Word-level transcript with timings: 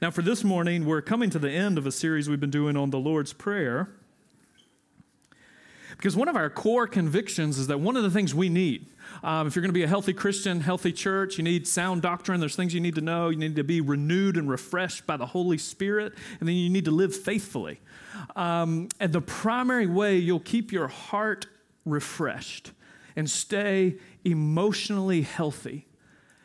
Now, 0.00 0.10
for 0.10 0.22
this 0.22 0.42
morning, 0.42 0.86
we're 0.86 1.02
coming 1.02 1.28
to 1.30 1.38
the 1.38 1.50
end 1.50 1.76
of 1.76 1.86
a 1.86 1.92
series 1.92 2.28
we've 2.28 2.40
been 2.40 2.50
doing 2.50 2.76
on 2.76 2.90
the 2.90 2.98
Lord's 2.98 3.32
Prayer. 3.32 3.88
Because 5.90 6.16
one 6.16 6.28
of 6.28 6.36
our 6.36 6.48
core 6.48 6.86
convictions 6.86 7.58
is 7.58 7.66
that 7.66 7.78
one 7.78 7.96
of 7.96 8.02
the 8.02 8.10
things 8.10 8.34
we 8.34 8.48
need, 8.48 8.86
um, 9.22 9.46
if 9.46 9.54
you're 9.54 9.60
going 9.60 9.68
to 9.68 9.74
be 9.78 9.82
a 9.82 9.88
healthy 9.88 10.14
Christian, 10.14 10.60
healthy 10.60 10.92
church, 10.92 11.36
you 11.36 11.44
need 11.44 11.68
sound 11.68 12.00
doctrine. 12.00 12.40
There's 12.40 12.56
things 12.56 12.72
you 12.72 12.80
need 12.80 12.94
to 12.94 13.00
know. 13.02 13.28
You 13.28 13.36
need 13.36 13.56
to 13.56 13.64
be 13.64 13.80
renewed 13.80 14.36
and 14.36 14.48
refreshed 14.48 15.06
by 15.06 15.16
the 15.16 15.26
Holy 15.26 15.58
Spirit, 15.58 16.14
and 16.40 16.48
then 16.48 16.56
you 16.56 16.70
need 16.70 16.86
to 16.86 16.90
live 16.90 17.14
faithfully. 17.14 17.78
Um, 18.34 18.88
and 18.98 19.12
the 19.12 19.20
primary 19.20 19.86
way 19.86 20.16
you'll 20.16 20.40
keep 20.40 20.72
your 20.72 20.88
heart 20.88 21.46
refreshed 21.84 22.72
and 23.14 23.28
stay 23.28 23.96
emotionally 24.24 25.22
healthy 25.22 25.86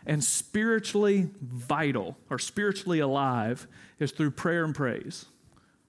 and 0.07 0.23
spiritually 0.23 1.29
vital 1.41 2.17
or 2.29 2.39
spiritually 2.39 2.99
alive 2.99 3.67
is 3.99 4.11
through 4.11 4.31
prayer 4.31 4.63
and 4.63 4.73
praise, 4.73 5.25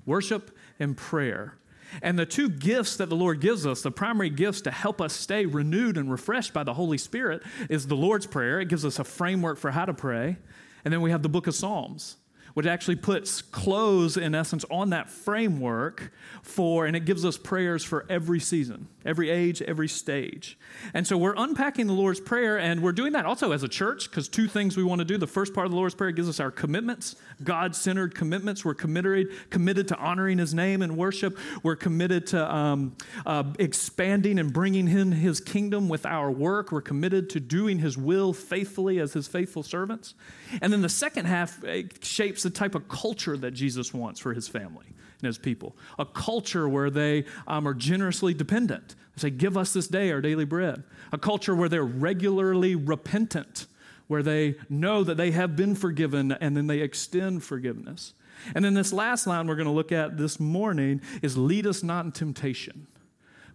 worship 0.04 0.54
and 0.78 0.96
prayer. 0.96 1.54
And 2.02 2.18
the 2.18 2.26
two 2.26 2.50
gifts 2.50 2.96
that 2.96 3.08
the 3.08 3.16
Lord 3.16 3.40
gives 3.40 3.66
us, 3.66 3.80
the 3.80 3.90
primary 3.90 4.28
gifts 4.28 4.60
to 4.62 4.70
help 4.70 5.00
us 5.00 5.14
stay 5.14 5.46
renewed 5.46 5.96
and 5.96 6.10
refreshed 6.10 6.52
by 6.52 6.62
the 6.62 6.74
Holy 6.74 6.98
Spirit, 6.98 7.42
is 7.70 7.86
the 7.86 7.96
Lord's 7.96 8.26
Prayer. 8.26 8.60
It 8.60 8.68
gives 8.68 8.84
us 8.84 8.98
a 8.98 9.04
framework 9.04 9.56
for 9.56 9.70
how 9.70 9.86
to 9.86 9.94
pray. 9.94 10.36
And 10.84 10.92
then 10.92 11.00
we 11.00 11.10
have 11.12 11.22
the 11.22 11.30
book 11.30 11.46
of 11.46 11.54
Psalms 11.54 12.16
which 12.58 12.66
actually 12.66 12.96
puts 12.96 13.40
clothes, 13.40 14.16
in 14.16 14.34
essence, 14.34 14.64
on 14.68 14.90
that 14.90 15.08
framework 15.08 16.10
for, 16.42 16.86
and 16.86 16.96
it 16.96 17.04
gives 17.04 17.24
us 17.24 17.38
prayers 17.38 17.84
for 17.84 18.04
every 18.10 18.40
season, 18.40 18.88
every 19.06 19.30
age, 19.30 19.62
every 19.62 19.86
stage. 19.86 20.58
And 20.92 21.06
so 21.06 21.16
we're 21.16 21.36
unpacking 21.36 21.86
the 21.86 21.92
Lord's 21.92 22.18
Prayer, 22.18 22.58
and 22.58 22.82
we're 22.82 22.90
doing 22.90 23.12
that 23.12 23.24
also 23.24 23.52
as 23.52 23.62
a 23.62 23.68
church, 23.68 24.10
because 24.10 24.28
two 24.28 24.48
things 24.48 24.76
we 24.76 24.82
want 24.82 24.98
to 24.98 25.04
do. 25.04 25.16
The 25.16 25.24
first 25.24 25.54
part 25.54 25.66
of 25.66 25.70
the 25.70 25.76
Lord's 25.76 25.94
Prayer 25.94 26.10
gives 26.10 26.28
us 26.28 26.40
our 26.40 26.50
commitments, 26.50 27.14
God 27.42 27.74
centered 27.74 28.14
commitments. 28.14 28.64
We're 28.64 28.74
committed, 28.74 29.28
committed 29.50 29.88
to 29.88 29.96
honoring 29.96 30.38
His 30.38 30.54
name 30.54 30.82
and 30.82 30.96
worship. 30.96 31.38
We're 31.62 31.76
committed 31.76 32.26
to 32.28 32.54
um, 32.54 32.96
uh, 33.26 33.44
expanding 33.58 34.38
and 34.38 34.52
bringing 34.52 34.88
in 34.88 35.12
His 35.12 35.40
kingdom 35.40 35.88
with 35.88 36.04
our 36.06 36.30
work. 36.30 36.72
We're 36.72 36.80
committed 36.80 37.30
to 37.30 37.40
doing 37.40 37.78
His 37.78 37.96
will 37.96 38.32
faithfully 38.32 38.98
as 38.98 39.12
His 39.12 39.28
faithful 39.28 39.62
servants. 39.62 40.14
And 40.60 40.72
then 40.72 40.82
the 40.82 40.88
second 40.88 41.26
half 41.26 41.62
shapes 42.02 42.42
the 42.42 42.50
type 42.50 42.74
of 42.74 42.88
culture 42.88 43.36
that 43.36 43.52
Jesus 43.52 43.92
wants 43.94 44.20
for 44.20 44.34
his 44.34 44.48
family 44.48 44.86
and 44.86 45.26
his 45.26 45.38
people. 45.38 45.76
A 45.98 46.04
culture 46.04 46.68
where 46.68 46.90
they 46.90 47.24
um, 47.46 47.66
are 47.66 47.74
generously 47.74 48.34
dependent. 48.34 48.94
They 49.16 49.22
say, 49.22 49.30
Give 49.30 49.56
us 49.56 49.72
this 49.72 49.88
day 49.88 50.10
our 50.12 50.20
daily 50.20 50.44
bread. 50.44 50.84
A 51.12 51.18
culture 51.18 51.54
where 51.54 51.68
they're 51.68 51.84
regularly 51.84 52.74
repentant, 52.74 53.66
where 54.08 54.22
they 54.22 54.56
know 54.68 55.04
that 55.04 55.16
they 55.16 55.30
have 55.30 55.54
been 55.54 55.74
forgiven 55.74 56.32
and 56.32 56.56
then 56.56 56.66
they 56.66 56.80
extend 56.80 57.44
forgiveness. 57.44 58.14
And 58.54 58.64
then 58.64 58.74
this 58.74 58.92
last 58.92 59.26
line 59.26 59.46
we're 59.46 59.56
going 59.56 59.66
to 59.66 59.72
look 59.72 59.92
at 59.92 60.16
this 60.16 60.40
morning 60.40 61.00
is 61.22 61.36
lead 61.36 61.66
us 61.66 61.82
not 61.82 62.04
in 62.04 62.12
temptation, 62.12 62.86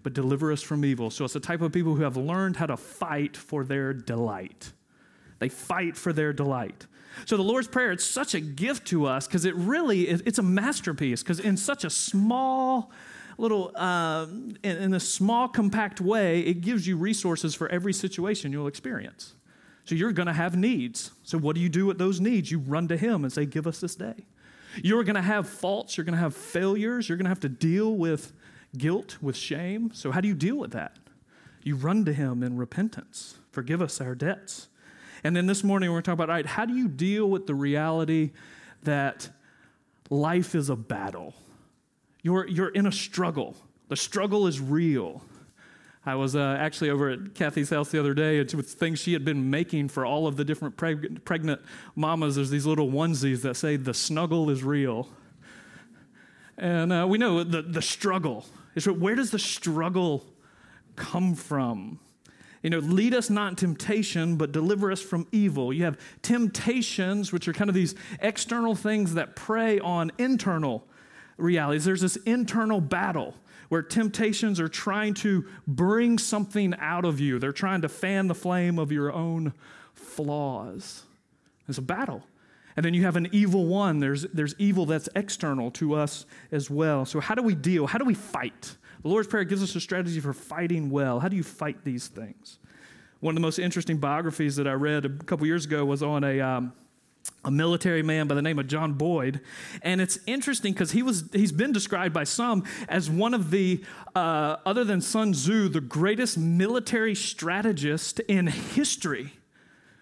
but 0.03 0.13
deliver 0.13 0.51
us 0.51 0.61
from 0.61 0.85
evil. 0.85 1.09
So 1.09 1.25
it's 1.25 1.33
the 1.33 1.39
type 1.39 1.61
of 1.61 1.71
people 1.71 1.95
who 1.95 2.03
have 2.03 2.17
learned 2.17 2.57
how 2.57 2.67
to 2.67 2.77
fight 2.77 3.35
for 3.35 3.63
their 3.63 3.93
delight. 3.93 4.71
They 5.39 5.49
fight 5.49 5.97
for 5.97 6.13
their 6.13 6.31
delight. 6.33 6.87
So 7.25 7.37
the 7.37 7.43
Lord's 7.43 7.67
Prayer, 7.67 7.91
it's 7.91 8.05
such 8.05 8.33
a 8.33 8.39
gift 8.39 8.87
to 8.87 9.05
us 9.05 9.27
because 9.27 9.45
it 9.45 9.55
really 9.55 10.07
it's 10.07 10.39
a 10.39 10.43
masterpiece 10.43 11.21
because 11.21 11.39
in 11.39 11.57
such 11.57 11.83
a 11.83 11.89
small 11.89 12.91
little, 13.37 13.71
uh, 13.75 14.27
in, 14.63 14.77
in 14.77 14.93
a 14.93 14.99
small 14.99 15.47
compact 15.47 16.01
way, 16.01 16.41
it 16.41 16.61
gives 16.61 16.87
you 16.87 16.97
resources 16.97 17.55
for 17.55 17.69
every 17.69 17.93
situation 17.93 18.51
you'll 18.51 18.67
experience. 18.67 19.33
So 19.85 19.95
you're 19.95 20.13
going 20.13 20.27
to 20.27 20.33
have 20.33 20.55
needs. 20.55 21.11
So 21.23 21.37
what 21.37 21.55
do 21.55 21.61
you 21.61 21.69
do 21.69 21.85
with 21.85 21.97
those 21.97 22.21
needs? 22.21 22.51
You 22.51 22.59
run 22.59 22.87
to 22.87 22.97
Him 22.97 23.23
and 23.23 23.33
say, 23.33 23.45
give 23.45 23.67
us 23.67 23.79
this 23.79 23.95
day. 23.95 24.25
You're 24.81 25.03
going 25.03 25.15
to 25.15 25.21
have 25.21 25.47
faults. 25.47 25.97
You're 25.97 26.05
going 26.05 26.15
to 26.15 26.21
have 26.21 26.35
failures. 26.35 27.09
You're 27.09 27.17
going 27.17 27.25
to 27.25 27.29
have 27.29 27.41
to 27.41 27.49
deal 27.49 27.95
with 27.95 28.31
guilt, 28.77 29.17
with 29.21 29.35
shame. 29.35 29.91
So 29.93 30.11
how 30.11 30.21
do 30.21 30.27
you 30.27 30.33
deal 30.33 30.55
with 30.55 30.71
that? 30.71 30.97
You 31.61 31.75
run 31.75 32.05
to 32.05 32.13
Him 32.13 32.43
in 32.43 32.57
repentance. 32.57 33.35
Forgive 33.51 33.81
us 33.81 34.01
our 34.01 34.15
debts. 34.15 34.67
And 35.23 35.35
then 35.35 35.45
this 35.45 35.63
morning 35.63 35.89
we're 35.89 35.95
going 35.95 36.03
to 36.03 36.11
talk 36.11 36.13
about 36.15 36.29
all 36.29 36.35
right, 36.35 36.45
how 36.45 36.65
do 36.65 36.73
you 36.73 36.87
deal 36.87 37.29
with 37.29 37.47
the 37.47 37.55
reality 37.55 38.31
that 38.83 39.29
life 40.09 40.55
is 40.55 40.69
a 40.69 40.75
battle? 40.75 41.33
You're, 42.21 42.47
you're 42.47 42.69
in 42.69 42.85
a 42.85 42.91
struggle. 42.91 43.55
The 43.89 43.95
struggle 43.95 44.47
is 44.47 44.59
real. 44.59 45.21
I 46.05 46.15
was 46.15 46.35
uh, 46.35 46.57
actually 46.59 46.89
over 46.89 47.09
at 47.09 47.33
Kathy's 47.33 47.69
house 47.69 47.89
the 47.89 47.99
other 47.99 48.13
day. 48.13 48.37
It's 48.37 48.53
with 48.53 48.69
things 48.69 48.99
she 48.99 49.13
had 49.13 49.23
been 49.23 49.49
making 49.49 49.87
for 49.87 50.05
all 50.05 50.27
of 50.27 50.35
the 50.35 50.43
different 50.43 50.75
preg- 50.75 51.23
pregnant 51.23 51.61
mamas. 51.95 52.35
There's 52.35 52.49
these 52.49 52.65
little 52.65 52.89
onesies 52.89 53.41
that 53.43 53.55
say, 53.55 53.77
the 53.77 53.93
snuggle 53.93 54.49
is 54.49 54.63
real. 54.63 55.07
And 56.57 56.91
uh, 56.91 57.07
we 57.09 57.17
know 57.17 57.43
the, 57.43 57.61
the 57.61 57.81
struggle. 57.81 58.45
Is 58.75 58.85
where 58.85 59.15
does 59.15 59.31
the 59.31 59.39
struggle 59.39 60.25
come 60.95 61.35
from? 61.35 61.99
you 62.63 62.69
know, 62.69 62.79
lead 62.79 63.13
us 63.13 63.29
not 63.29 63.49
in 63.49 63.55
temptation, 63.57 64.37
but 64.37 64.53
deliver 64.53 64.89
us 64.89 65.01
from 65.01 65.27
evil. 65.33 65.73
You 65.73 65.83
have 65.83 65.99
temptations, 66.21 67.33
which 67.33 67.47
are 67.49 67.53
kind 67.53 67.69
of 67.69 67.75
these 67.75 67.93
external 68.21 68.73
things 68.73 69.15
that 69.15 69.35
prey 69.35 69.79
on 69.79 70.13
internal 70.17 70.87
realities. 71.35 71.83
There's 71.83 72.01
this 72.01 72.15
internal 72.15 72.79
battle 72.79 73.35
where 73.73 73.81
temptations 73.81 74.59
are 74.59 74.67
trying 74.67 75.15
to 75.15 75.43
bring 75.65 76.19
something 76.19 76.75
out 76.77 77.05
of 77.05 77.19
you, 77.19 77.39
they're 77.39 77.51
trying 77.51 77.81
to 77.81 77.89
fan 77.89 78.27
the 78.27 78.35
flame 78.35 78.77
of 78.77 78.91
your 78.91 79.11
own 79.11 79.51
flaws. 79.95 81.05
It's 81.67 81.79
a 81.79 81.81
battle. 81.81 82.21
And 82.75 82.85
then 82.85 82.93
you 82.93 83.01
have 83.01 83.15
an 83.15 83.29
evil 83.31 83.65
one. 83.65 83.99
There's, 83.99 84.27
there's 84.27 84.53
evil 84.59 84.85
that's 84.85 85.09
external 85.15 85.71
to 85.71 85.95
us 85.95 86.27
as 86.51 86.69
well. 86.69 87.03
So, 87.03 87.19
how 87.19 87.33
do 87.33 87.41
we 87.41 87.55
deal? 87.55 87.87
How 87.87 87.97
do 87.97 88.05
we 88.05 88.13
fight? 88.13 88.77
The 89.01 89.07
Lord's 89.07 89.27
Prayer 89.27 89.43
gives 89.43 89.63
us 89.63 89.75
a 89.75 89.81
strategy 89.81 90.19
for 90.19 90.33
fighting 90.33 90.91
well. 90.91 91.19
How 91.19 91.27
do 91.27 91.35
you 91.35 91.41
fight 91.41 91.83
these 91.83 92.07
things? 92.09 92.59
One 93.21 93.31
of 93.31 93.35
the 93.37 93.41
most 93.41 93.57
interesting 93.57 93.97
biographies 93.97 94.55
that 94.57 94.67
I 94.67 94.73
read 94.73 95.05
a 95.05 95.09
couple 95.09 95.47
years 95.47 95.65
ago 95.65 95.83
was 95.83 96.03
on 96.03 96.23
a. 96.23 96.39
Um, 96.39 96.73
a 97.45 97.51
military 97.51 98.03
man 98.03 98.27
by 98.27 98.35
the 98.35 98.41
name 98.41 98.59
of 98.59 98.67
John 98.67 98.93
Boyd. 98.93 99.41
And 99.81 99.99
it's 99.99 100.19
interesting 100.25 100.73
because 100.73 100.91
he 100.91 101.03
was 101.03 101.25
he's 101.33 101.51
been 101.51 101.71
described 101.71 102.13
by 102.13 102.23
some 102.23 102.63
as 102.87 103.09
one 103.09 103.33
of 103.33 103.51
the, 103.51 103.83
uh, 104.15 104.57
other 104.65 104.83
than 104.83 105.01
Sun 105.01 105.33
Tzu, 105.33 105.69
the 105.69 105.81
greatest 105.81 106.37
military 106.37 107.15
strategist 107.15 108.19
in 108.21 108.47
history, 108.47 109.33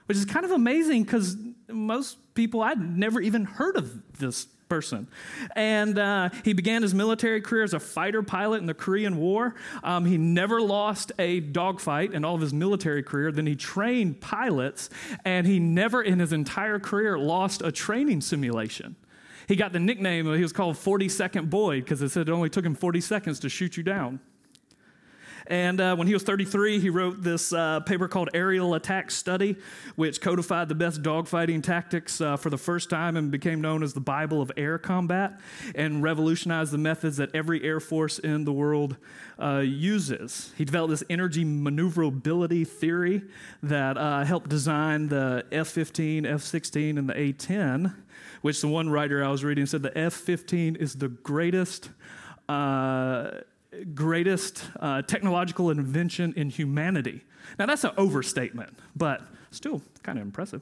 which 0.05 0.17
is 0.17 0.25
kind 0.25 0.45
of 0.45 0.51
amazing 0.51 1.03
because 1.03 1.35
most 1.69 2.17
people 2.33 2.61
I'd 2.61 2.97
never 2.97 3.21
even 3.21 3.45
heard 3.45 3.75
of 3.75 4.17
this 4.17 4.47
person. 4.71 5.05
And 5.53 5.99
uh, 5.99 6.29
he 6.45 6.53
began 6.53 6.81
his 6.81 6.93
military 6.93 7.41
career 7.41 7.65
as 7.65 7.73
a 7.73 7.79
fighter 7.79 8.23
pilot 8.23 8.61
in 8.61 8.67
the 8.67 8.73
Korean 8.73 9.17
War. 9.17 9.53
Um, 9.83 10.05
he 10.05 10.17
never 10.17 10.61
lost 10.61 11.11
a 11.19 11.41
dogfight 11.41 12.13
in 12.13 12.23
all 12.23 12.35
of 12.35 12.41
his 12.41 12.53
military 12.53 13.03
career. 13.03 13.33
Then 13.33 13.45
he 13.45 13.57
trained 13.57 14.21
pilots, 14.21 14.89
and 15.25 15.45
he 15.45 15.59
never 15.59 16.01
in 16.01 16.19
his 16.19 16.31
entire 16.31 16.79
career 16.79 17.19
lost 17.19 17.61
a 17.61 17.69
training 17.69 18.21
simulation. 18.21 18.95
He 19.45 19.57
got 19.57 19.73
the 19.73 19.79
nickname, 19.79 20.33
he 20.33 20.41
was 20.41 20.53
called 20.53 20.77
40 20.77 21.09
Second 21.09 21.49
Boyd 21.49 21.83
because 21.83 22.01
it 22.01 22.07
said 22.07 22.29
it 22.29 22.31
only 22.31 22.49
took 22.49 22.63
him 22.63 22.73
40 22.73 23.01
seconds 23.01 23.41
to 23.41 23.49
shoot 23.49 23.75
you 23.75 23.83
down. 23.83 24.21
And 25.51 25.81
uh, 25.81 25.97
when 25.97 26.07
he 26.07 26.13
was 26.13 26.23
33, 26.23 26.79
he 26.79 26.89
wrote 26.89 27.21
this 27.21 27.51
uh, 27.51 27.81
paper 27.81 28.07
called 28.07 28.29
Aerial 28.33 28.73
Attack 28.73 29.11
Study, 29.11 29.57
which 29.97 30.21
codified 30.21 30.69
the 30.69 30.75
best 30.75 31.03
dogfighting 31.03 31.61
tactics 31.61 32.21
uh, 32.21 32.37
for 32.37 32.49
the 32.49 32.57
first 32.57 32.89
time 32.89 33.17
and 33.17 33.29
became 33.29 33.59
known 33.59 33.83
as 33.83 33.93
the 33.93 33.99
Bible 33.99 34.41
of 34.41 34.49
Air 34.55 34.77
Combat 34.77 35.41
and 35.75 36.01
revolutionized 36.01 36.71
the 36.71 36.77
methods 36.77 37.17
that 37.17 37.35
every 37.35 37.61
Air 37.65 37.81
Force 37.81 38.17
in 38.17 38.45
the 38.45 38.53
world 38.53 38.95
uh, 39.41 39.57
uses. 39.57 40.53
He 40.57 40.63
developed 40.63 40.91
this 40.91 41.03
energy 41.09 41.43
maneuverability 41.43 42.63
theory 42.63 43.21
that 43.61 43.97
uh, 43.97 44.23
helped 44.23 44.49
design 44.49 45.09
the 45.09 45.43
F 45.51 45.67
15, 45.67 46.25
F 46.25 46.43
16, 46.43 46.97
and 46.97 47.09
the 47.09 47.19
A 47.19 47.33
10, 47.33 47.93
which 48.41 48.61
the 48.61 48.69
one 48.69 48.89
writer 48.89 49.21
I 49.21 49.27
was 49.27 49.43
reading 49.43 49.65
said 49.65 49.83
the 49.83 49.97
F 49.97 50.13
15 50.13 50.77
is 50.77 50.95
the 50.95 51.09
greatest. 51.09 51.89
Uh, 52.47 53.31
greatest 53.93 54.63
uh, 54.79 55.01
technological 55.01 55.69
invention 55.69 56.33
in 56.35 56.49
humanity. 56.49 57.21
Now, 57.57 57.65
that's 57.65 57.83
an 57.83 57.91
overstatement, 57.97 58.77
but 58.95 59.21
still 59.51 59.81
kind 60.03 60.17
of 60.17 60.23
impressive. 60.23 60.61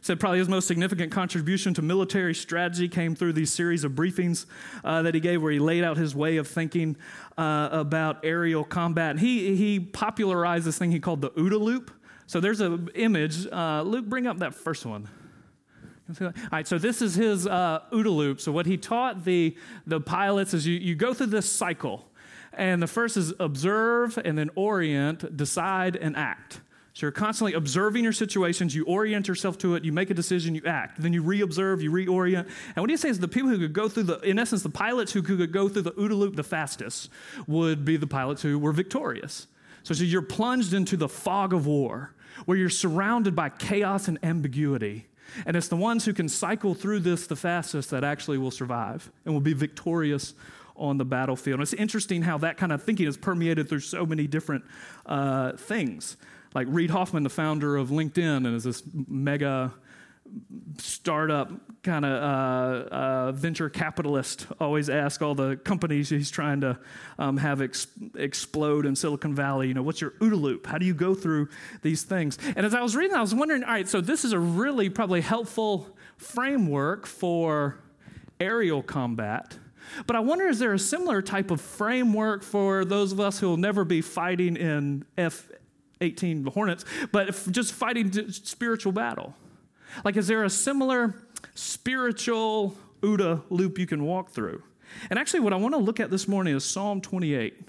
Said 0.00 0.20
probably 0.20 0.38
his 0.38 0.48
most 0.48 0.68
significant 0.68 1.10
contribution 1.10 1.74
to 1.74 1.82
military 1.82 2.34
strategy 2.34 2.88
came 2.88 3.16
through 3.16 3.32
these 3.32 3.52
series 3.52 3.82
of 3.82 3.92
briefings 3.92 4.46
uh, 4.84 5.02
that 5.02 5.14
he 5.14 5.20
gave, 5.20 5.42
where 5.42 5.50
he 5.50 5.58
laid 5.58 5.82
out 5.82 5.96
his 5.96 6.14
way 6.14 6.36
of 6.36 6.46
thinking 6.46 6.96
uh, 7.36 7.68
about 7.72 8.24
aerial 8.24 8.62
combat. 8.62 9.10
And 9.10 9.20
he, 9.20 9.56
he 9.56 9.80
popularized 9.80 10.64
this 10.64 10.78
thing 10.78 10.92
he 10.92 11.00
called 11.00 11.22
the 11.22 11.30
OODA 11.30 11.60
loop. 11.60 11.90
So 12.28 12.38
there's 12.38 12.60
an 12.60 12.88
image. 12.94 13.48
Uh, 13.48 13.82
Luke, 13.82 14.06
bring 14.06 14.28
up 14.28 14.38
that 14.38 14.54
first 14.54 14.86
one. 14.86 15.08
All 16.20 16.32
right, 16.52 16.66
so 16.66 16.78
this 16.78 17.02
is 17.02 17.14
his 17.14 17.46
uh, 17.46 17.80
OODA 17.92 18.14
loop. 18.14 18.40
So 18.40 18.52
what 18.52 18.66
he 18.66 18.76
taught 18.76 19.24
the, 19.24 19.56
the 19.86 20.00
pilots 20.00 20.54
is 20.54 20.66
you, 20.66 20.78
you 20.78 20.94
go 20.94 21.12
through 21.14 21.26
this 21.26 21.50
cycle. 21.50 22.04
And 22.52 22.82
the 22.82 22.86
first 22.86 23.16
is 23.16 23.34
observe 23.38 24.18
and 24.24 24.38
then 24.38 24.50
orient, 24.54 25.36
decide 25.36 25.96
and 25.96 26.16
act. 26.16 26.60
So 26.94 27.04
you're 27.04 27.12
constantly 27.12 27.52
observing 27.52 28.04
your 28.04 28.14
situations, 28.14 28.74
you 28.74 28.86
orient 28.86 29.28
yourself 29.28 29.58
to 29.58 29.74
it, 29.74 29.84
you 29.84 29.92
make 29.92 30.08
a 30.08 30.14
decision, 30.14 30.54
you 30.54 30.62
act. 30.64 30.98
Then 30.98 31.12
you 31.12 31.20
re-observe, 31.22 31.82
you 31.82 31.90
reorient. 31.90 32.48
And 32.74 32.82
what 32.82 32.88
he 32.88 32.96
says 32.96 33.12
is 33.12 33.20
the 33.20 33.28
people 33.28 33.50
who 33.50 33.58
could 33.58 33.74
go 33.74 33.86
through 33.86 34.04
the, 34.04 34.18
in 34.20 34.38
essence, 34.38 34.62
the 34.62 34.70
pilots 34.70 35.12
who 35.12 35.22
could 35.22 35.52
go 35.52 35.68
through 35.68 35.82
the 35.82 35.92
OODA 35.92 36.16
loop 36.16 36.36
the 36.36 36.42
fastest 36.42 37.10
would 37.46 37.84
be 37.84 37.98
the 37.98 38.06
pilots 38.06 38.40
who 38.40 38.58
were 38.58 38.72
victorious. 38.72 39.46
So, 39.82 39.92
so 39.92 40.04
you're 40.04 40.22
plunged 40.22 40.72
into 40.72 40.96
the 40.96 41.08
fog 41.08 41.52
of 41.52 41.66
war 41.66 42.14
where 42.46 42.56
you're 42.56 42.70
surrounded 42.70 43.36
by 43.36 43.50
chaos 43.50 44.08
and 44.08 44.18
ambiguity. 44.22 45.06
And 45.44 45.56
it's 45.56 45.68
the 45.68 45.76
ones 45.76 46.04
who 46.04 46.12
can 46.12 46.28
cycle 46.28 46.74
through 46.74 47.00
this 47.00 47.26
the 47.26 47.36
fastest 47.36 47.90
that 47.90 48.04
actually 48.04 48.38
will 48.38 48.50
survive 48.50 49.10
and 49.24 49.34
will 49.34 49.40
be 49.40 49.52
victorious 49.52 50.34
on 50.76 50.98
the 50.98 51.04
battlefield. 51.04 51.54
And 51.54 51.62
it's 51.62 51.72
interesting 51.72 52.22
how 52.22 52.38
that 52.38 52.56
kind 52.56 52.72
of 52.72 52.82
thinking 52.82 53.06
is 53.06 53.16
permeated 53.16 53.68
through 53.68 53.80
so 53.80 54.04
many 54.04 54.26
different 54.26 54.64
uh, 55.06 55.52
things 55.52 56.16
like 56.54 56.66
Reid 56.70 56.90
Hoffman, 56.90 57.22
the 57.22 57.30
founder 57.30 57.76
of 57.76 57.90
LinkedIn, 57.90 58.46
and 58.46 58.56
is 58.56 58.64
this 58.64 58.82
mega 59.08 59.74
startup 60.78 61.50
kind 61.82 62.04
of 62.04 62.12
uh, 62.12 62.94
uh, 62.94 63.32
venture 63.32 63.68
capitalist 63.68 64.46
always 64.60 64.90
asks 64.90 65.22
all 65.22 65.34
the 65.34 65.56
companies 65.56 66.08
he's 66.08 66.30
trying 66.30 66.60
to 66.60 66.78
um, 67.18 67.36
have 67.36 67.62
ex- 67.62 67.86
explode 68.16 68.86
in 68.86 68.94
silicon 68.94 69.34
valley 69.34 69.68
you 69.68 69.74
know 69.74 69.82
what's 69.82 70.00
your 70.00 70.12
OODA 70.12 70.40
loop 70.40 70.66
how 70.66 70.78
do 70.78 70.84
you 70.84 70.94
go 70.94 71.14
through 71.14 71.48
these 71.82 72.02
things 72.02 72.38
and 72.56 72.66
as 72.66 72.74
i 72.74 72.82
was 72.82 72.96
reading 72.96 73.16
i 73.16 73.20
was 73.20 73.34
wondering 73.34 73.64
all 73.64 73.70
right 73.70 73.88
so 73.88 74.00
this 74.00 74.24
is 74.24 74.32
a 74.32 74.38
really 74.38 74.90
probably 74.90 75.20
helpful 75.20 75.96
framework 76.16 77.06
for 77.06 77.80
aerial 78.40 78.82
combat 78.82 79.56
but 80.06 80.16
i 80.16 80.20
wonder 80.20 80.46
is 80.48 80.58
there 80.58 80.74
a 80.74 80.78
similar 80.78 81.22
type 81.22 81.50
of 81.50 81.60
framework 81.60 82.42
for 82.42 82.84
those 82.84 83.12
of 83.12 83.20
us 83.20 83.38
who 83.38 83.48
will 83.48 83.56
never 83.56 83.84
be 83.84 84.00
fighting 84.00 84.56
in 84.56 85.04
f 85.16 85.48
18 86.00 86.44
Hornets, 86.46 86.84
but 87.12 87.34
just 87.50 87.72
fighting 87.72 88.12
spiritual 88.30 88.92
battle. 88.92 89.34
Like, 90.04 90.16
is 90.16 90.26
there 90.26 90.44
a 90.44 90.50
similar 90.50 91.14
spiritual 91.54 92.76
OODA 93.02 93.42
loop 93.50 93.78
you 93.78 93.86
can 93.86 94.04
walk 94.04 94.30
through? 94.30 94.62
And 95.10 95.18
actually, 95.18 95.40
what 95.40 95.52
I 95.52 95.56
want 95.56 95.74
to 95.74 95.80
look 95.80 96.00
at 96.00 96.10
this 96.10 96.28
morning 96.28 96.54
is 96.54 96.64
Psalm 96.64 97.00
28. 97.00 97.60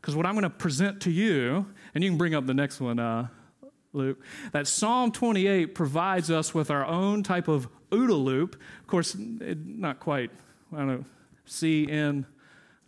Because 0.00 0.14
what 0.14 0.26
I'm 0.26 0.34
going 0.34 0.44
to 0.44 0.50
present 0.50 1.00
to 1.02 1.10
you, 1.10 1.66
and 1.94 2.04
you 2.04 2.10
can 2.10 2.18
bring 2.18 2.34
up 2.34 2.46
the 2.46 2.54
next 2.54 2.80
one, 2.80 2.98
uh, 2.98 3.28
Luke, 3.92 4.18
that 4.52 4.66
Psalm 4.66 5.10
28 5.10 5.74
provides 5.74 6.30
us 6.30 6.54
with 6.54 6.70
our 6.70 6.84
own 6.84 7.22
type 7.22 7.48
of 7.48 7.68
OODA 7.90 8.24
loop. 8.24 8.54
Of 8.80 8.86
course, 8.86 9.16
it, 9.40 9.66
not 9.66 10.00
quite, 10.00 10.30
I 10.72 10.78
don't 10.78 10.86
know, 10.88 11.04
C 11.46 11.90
N 11.90 12.26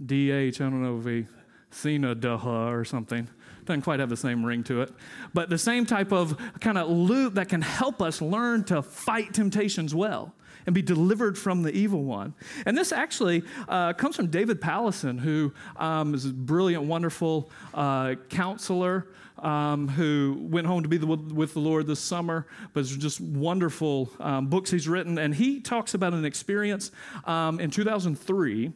D 0.04 0.30
H, 0.30 0.60
I 0.60 0.64
don't 0.64 0.82
know 0.82 0.94
we, 0.96 1.26
Cena 1.70 2.14
Daha 2.14 2.72
or 2.72 2.84
something. 2.84 3.28
Doesn't 3.68 3.82
quite 3.82 4.00
have 4.00 4.08
the 4.08 4.16
same 4.16 4.46
ring 4.46 4.64
to 4.64 4.80
it. 4.80 4.90
But 5.34 5.50
the 5.50 5.58
same 5.58 5.84
type 5.84 6.10
of 6.10 6.38
kind 6.58 6.78
of 6.78 6.88
loop 6.88 7.34
that 7.34 7.50
can 7.50 7.60
help 7.60 8.00
us 8.00 8.22
learn 8.22 8.64
to 8.64 8.80
fight 8.80 9.34
temptations 9.34 9.94
well 9.94 10.34
and 10.64 10.74
be 10.74 10.80
delivered 10.80 11.36
from 11.36 11.64
the 11.64 11.70
evil 11.70 12.02
one. 12.02 12.32
And 12.64 12.78
this 12.78 12.92
actually 12.92 13.42
uh, 13.68 13.92
comes 13.92 14.16
from 14.16 14.28
David 14.28 14.62
Powlison, 14.62 15.20
who 15.20 15.52
um, 15.76 16.14
is 16.14 16.24
a 16.24 16.30
brilliant, 16.30 16.84
wonderful 16.84 17.50
uh, 17.74 18.14
counselor. 18.30 19.08
Um, 19.38 19.86
who 19.86 20.36
went 20.50 20.66
home 20.66 20.82
to 20.82 20.88
be 20.88 20.96
the, 20.96 21.06
with 21.06 21.54
the 21.54 21.60
Lord 21.60 21.86
this 21.86 22.00
summer, 22.00 22.48
but 22.72 22.80
it's 22.80 22.90
just 22.96 23.20
wonderful 23.20 24.10
um, 24.18 24.48
books 24.48 24.72
he's 24.72 24.88
written. 24.88 25.16
And 25.16 25.32
he 25.32 25.60
talks 25.60 25.94
about 25.94 26.12
an 26.12 26.24
experience 26.24 26.90
um, 27.24 27.60
in 27.60 27.70
2003 27.70 28.72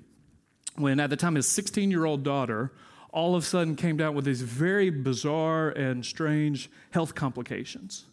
when, 0.77 1.01
at 1.01 1.11
the 1.11 1.17
time, 1.17 1.35
his 1.35 1.49
16 1.49 1.91
year 1.91 2.05
old 2.05 2.23
daughter 2.23 2.71
all 3.13 3.37
of 3.37 3.43
a 3.43 3.47
sudden 3.47 3.77
came 3.77 3.97
down 3.97 4.15
with 4.15 4.25
these 4.25 4.43
very 4.43 4.91
bizarre 4.91 5.69
and 5.71 6.05
strange 6.05 6.71
health 6.91 7.15
complications. 7.15 8.07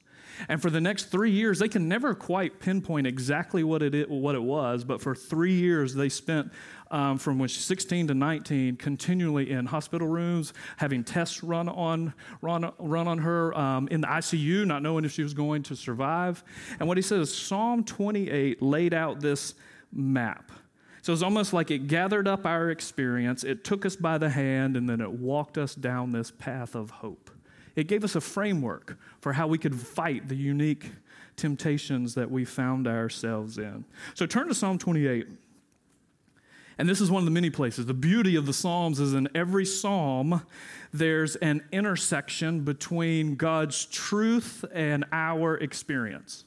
And 0.48 0.62
for 0.62 0.70
the 0.70 0.80
next 0.80 1.06
three 1.06 1.32
years, 1.32 1.60
they 1.60 1.68
can 1.68 1.88
never 1.88 2.14
quite 2.16 2.60
pinpoint 2.60 3.08
exactly 3.08 3.64
what 3.64 3.82
it, 3.82 4.10
what 4.10 4.36
it 4.36 4.42
was, 4.42 4.84
but 4.84 5.02
for 5.02 5.14
three 5.14 5.54
years, 5.54 5.94
they 5.94 6.08
spent 6.08 6.52
um, 6.92 7.18
from 7.18 7.38
when 7.40 7.50
she's 7.50 7.66
16 7.66 8.08
to 8.08 8.14
19 8.14 8.78
continually 8.78 9.52
in 9.52 9.66
hospital 9.66 10.08
rooms, 10.08 10.54
having 10.78 11.04
tests 11.04 11.44
run 11.44 11.68
on, 11.68 12.14
run, 12.42 12.72
run 12.78 13.08
on 13.08 13.18
her, 13.20 13.56
um, 13.58 13.88
in 13.90 14.02
the 14.02 14.08
ICU, 14.08 14.66
not 14.66 14.82
knowing 14.82 15.04
if 15.04 15.12
she 15.12 15.24
was 15.24 15.34
going 15.34 15.62
to 15.64 15.76
survive. 15.76 16.44
And 16.80 16.88
what 16.88 16.98
he 16.98 17.04
says, 17.04 17.34
Psalm 17.34 17.84
28 17.84 18.62
laid 18.62 18.94
out 18.94 19.20
this 19.20 19.56
map 19.92 20.52
so 21.10 21.14
it's 21.14 21.24
almost 21.24 21.54
like 21.54 21.72
it 21.72 21.88
gathered 21.88 22.28
up 22.28 22.46
our 22.46 22.70
experience, 22.70 23.44
it 23.44 23.64
took 23.64 23.84
us 23.84 23.96
by 23.96 24.20
the 24.20 24.30
hand, 24.30 24.78
and 24.78 24.88
then 24.88 25.02
it 25.02 25.12
walked 25.12 25.58
us 25.58 25.74
down 25.74 26.12
this 26.12 26.30
path 26.30 26.76
of 26.76 26.92
hope. 26.92 27.32
It 27.76 27.88
gave 27.88 28.04
us 28.04 28.16
a 28.16 28.22
framework 28.22 28.96
for 29.20 29.34
how 29.34 29.48
we 29.48 29.58
could 29.58 29.74
fight 29.74 30.28
the 30.28 30.36
unique 30.36 30.92
temptations 31.36 32.14
that 32.14 32.30
we 32.30 32.46
found 32.46 32.88
ourselves 32.88 33.58
in. 33.58 33.86
So 34.14 34.28
turn 34.28 34.50
to 34.50 34.54
Psalm 34.54 34.78
28. 34.78 35.26
And 36.78 36.88
this 36.88 37.02
is 37.02 37.10
one 37.10 37.22
of 37.22 37.26
the 37.26 37.32
many 37.32 37.50
places. 37.50 37.88
The 37.88 37.96
beauty 37.96 38.36
of 38.36 38.46
the 38.46 38.54
Psalms 38.54 39.00
is 39.00 39.16
in 39.16 39.28
every 39.34 39.66
psalm, 39.66 40.44
there's 40.94 41.38
an 41.38 41.64
intersection 41.72 42.60
between 42.60 43.36
God's 43.36 43.88
truth 43.88 44.64
and 44.72 45.06
our 45.12 45.58
experience, 45.58 46.46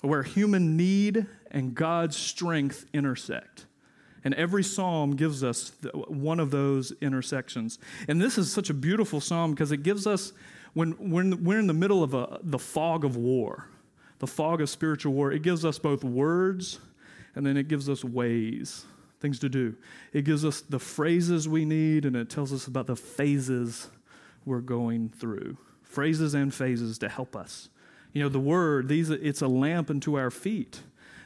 where 0.00 0.22
human 0.22 0.78
need 0.78 1.26
and 1.50 1.74
God's 1.74 2.16
strength 2.16 2.86
intersect. 2.94 3.65
And 4.24 4.34
every 4.34 4.64
psalm 4.64 5.14
gives 5.14 5.44
us 5.44 5.72
one 5.92 6.40
of 6.40 6.50
those 6.50 6.92
intersections. 7.00 7.78
And 8.08 8.20
this 8.20 8.38
is 8.38 8.52
such 8.52 8.70
a 8.70 8.74
beautiful 8.74 9.20
psalm 9.20 9.52
because 9.52 9.72
it 9.72 9.82
gives 9.82 10.06
us, 10.06 10.32
when, 10.74 10.96
we're 11.44 11.58
in 11.58 11.66
the 11.66 11.74
middle 11.74 12.02
of 12.02 12.14
a, 12.14 12.40
the 12.42 12.58
fog 12.58 13.04
of 13.04 13.16
war, 13.16 13.68
the 14.18 14.26
fog 14.26 14.60
of 14.60 14.68
spiritual 14.68 15.12
war, 15.12 15.30
it 15.30 15.42
gives 15.42 15.64
us 15.64 15.78
both 15.78 16.02
words 16.02 16.80
and 17.34 17.46
then 17.46 17.56
it 17.56 17.68
gives 17.68 17.88
us 17.88 18.02
ways, 18.02 18.84
things 19.20 19.38
to 19.40 19.48
do. 19.48 19.76
It 20.12 20.24
gives 20.24 20.44
us 20.44 20.62
the 20.62 20.78
phrases 20.78 21.48
we 21.48 21.64
need 21.64 22.04
and 22.04 22.16
it 22.16 22.30
tells 22.30 22.52
us 22.52 22.66
about 22.66 22.86
the 22.86 22.96
phases 22.96 23.88
we're 24.44 24.60
going 24.60 25.10
through. 25.10 25.56
Phrases 25.82 26.34
and 26.34 26.52
phases 26.52 26.98
to 26.98 27.08
help 27.08 27.36
us. 27.36 27.68
You 28.12 28.22
know, 28.22 28.28
the 28.28 28.40
word, 28.40 28.88
these, 28.88 29.10
it's 29.10 29.42
a 29.42 29.48
lamp 29.48 29.90
unto 29.90 30.16
our 30.16 30.30
feet 30.30 30.80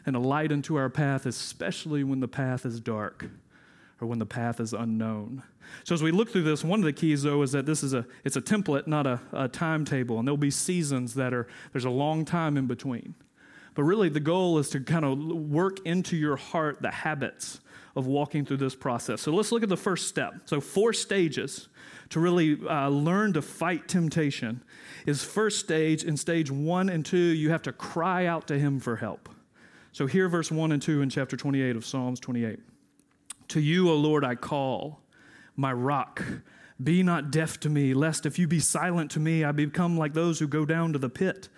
and 0.07 0.17
a 0.17 0.19
light 0.19 0.53
unto 0.53 0.77
our 0.77 0.89
path, 0.89 1.27
especially 1.27 2.05
when 2.05 2.21
the 2.21 2.29
path 2.29 2.65
is 2.65 2.81
dark 2.81 3.27
or 4.01 4.07
when 4.07 4.19
the 4.19 4.27
path 4.27 4.61
is 4.61 4.73
unknown. 4.73 5.43
So 5.85 5.95
as 5.95 6.03
we 6.03 6.11
look 6.11 6.31
through 6.31 6.43
this, 6.43 6.65
one 6.65 6.81
of 6.81 6.85
the 6.85 6.93
keys 6.93 7.23
though 7.23 7.43
is 7.43 7.53
that 7.53 7.67
this 7.67 7.83
is 7.83 7.93
a 7.95 8.07
it's 8.25 8.37
a 8.37 8.41
template, 8.41 8.87
not 8.87 9.07
a, 9.07 9.21
a 9.33 9.49
timetable, 9.49 10.19
and 10.19 10.27
there'll 10.27 10.37
be 10.37 10.51
seasons 10.51 11.15
that 11.15 11.33
are 11.33 11.47
there's 11.73 11.85
a 11.85 11.91
long 11.91 12.25
time 12.25 12.57
in 12.57 12.67
between. 12.67 13.15
But 13.75 13.85
really, 13.85 14.09
the 14.09 14.21
goal 14.21 14.59
is 14.59 14.69
to 14.71 14.81
kind 14.81 15.05
of 15.05 15.19
work 15.19 15.79
into 15.87 16.17
your 16.17 16.37
heart 16.37 16.83
the 16.83 16.91
habits 16.91 17.61
of 17.97 18.07
walking 18.07 18.45
through 18.45 18.57
this 18.57 18.75
process. 18.75 19.21
So 19.21 19.33
let's 19.33 19.53
look 19.53 19.63
at 19.63 19.69
the 19.69 19.77
first 19.77 20.09
step. 20.09 20.35
So, 20.47 20.61
four 20.61 20.93
stages 20.93 21.69
to 22.11 22.21
really 22.21 22.59
uh, 22.69 22.89
learn 22.89 23.33
to 23.35 23.43
fight 23.43 23.89
temptation 23.89 24.63
is 25.07 25.23
first 25.23 25.61
stage. 25.61 26.05
In 26.05 26.17
stage 26.17 26.51
one 26.51 26.89
and 26.89 27.05
two, 27.05 27.17
you 27.17 27.51
have 27.51 27.63
to 27.63 27.73
cry 27.73 28.27
out 28.27 28.49
to 28.49 28.59
Him 28.59 28.81
for 28.81 28.97
help. 28.97 29.29
So, 29.93 30.07
here, 30.07 30.29
verse 30.29 30.51
1 30.51 30.73
and 30.73 30.81
2 30.81 31.03
in 31.03 31.11
chapter 31.11 31.37
28 31.37 31.75
of 31.75 31.85
Psalms 31.85 32.21
28. 32.21 32.61
To 33.49 33.61
you, 33.61 33.91
O 33.91 33.97
Lord, 33.97 34.25
I 34.25 34.37
call, 34.37 35.01
my 35.57 35.73
rock. 35.73 36.23
Be 36.83 37.03
not 37.03 37.31
deaf 37.31 37.59
to 37.61 37.69
me, 37.69 37.93
lest 37.93 38.25
if 38.25 38.39
you 38.39 38.47
be 38.47 38.61
silent 38.61 39.11
to 39.13 39.21
me, 39.21 39.45
I 39.45 39.53
become 39.53 39.99
like 39.99 40.15
those 40.15 40.39
who 40.39 40.47
go 40.47 40.65
down 40.65 40.93
to 40.93 40.99
the 40.99 41.09
pit. 41.09 41.49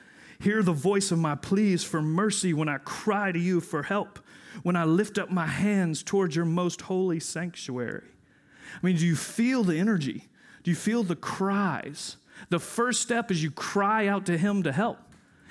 Hear 0.41 0.63
the 0.63 0.73
voice 0.73 1.13
of 1.13 1.19
my 1.19 1.35
pleas 1.35 1.85
for 1.85 2.03
mercy 2.03 2.53
when 2.53 2.69
I 2.69 2.79
cry 2.79 3.31
to 3.31 3.39
you 3.39 3.61
for 3.61 3.85
help, 3.85 4.19
when 4.63 4.75
I 4.75 4.85
lift 4.85 5.19
up 5.19 5.31
my 5.31 5.47
hands 5.47 6.03
towards 6.03 6.35
your 6.35 6.47
most 6.47 6.81
holy 6.81 7.21
sanctuary. 7.21 8.09
I 8.75 8.87
mean, 8.87 8.97
do 8.97 9.07
you 9.07 9.15
feel 9.15 9.63
the 9.63 9.79
energy? 9.79 10.29
Do 10.65 10.71
you 10.71 10.77
feel 10.77 11.03
the 11.05 11.15
cries? 11.15 12.17
The 12.49 12.59
first 12.59 13.03
step 13.03 13.31
is 13.31 13.43
you 13.43 13.51
cry 13.51 14.07
out 14.07 14.27
to 14.27 14.39
Him 14.39 14.63
to 14.63 14.73
help. 14.73 14.99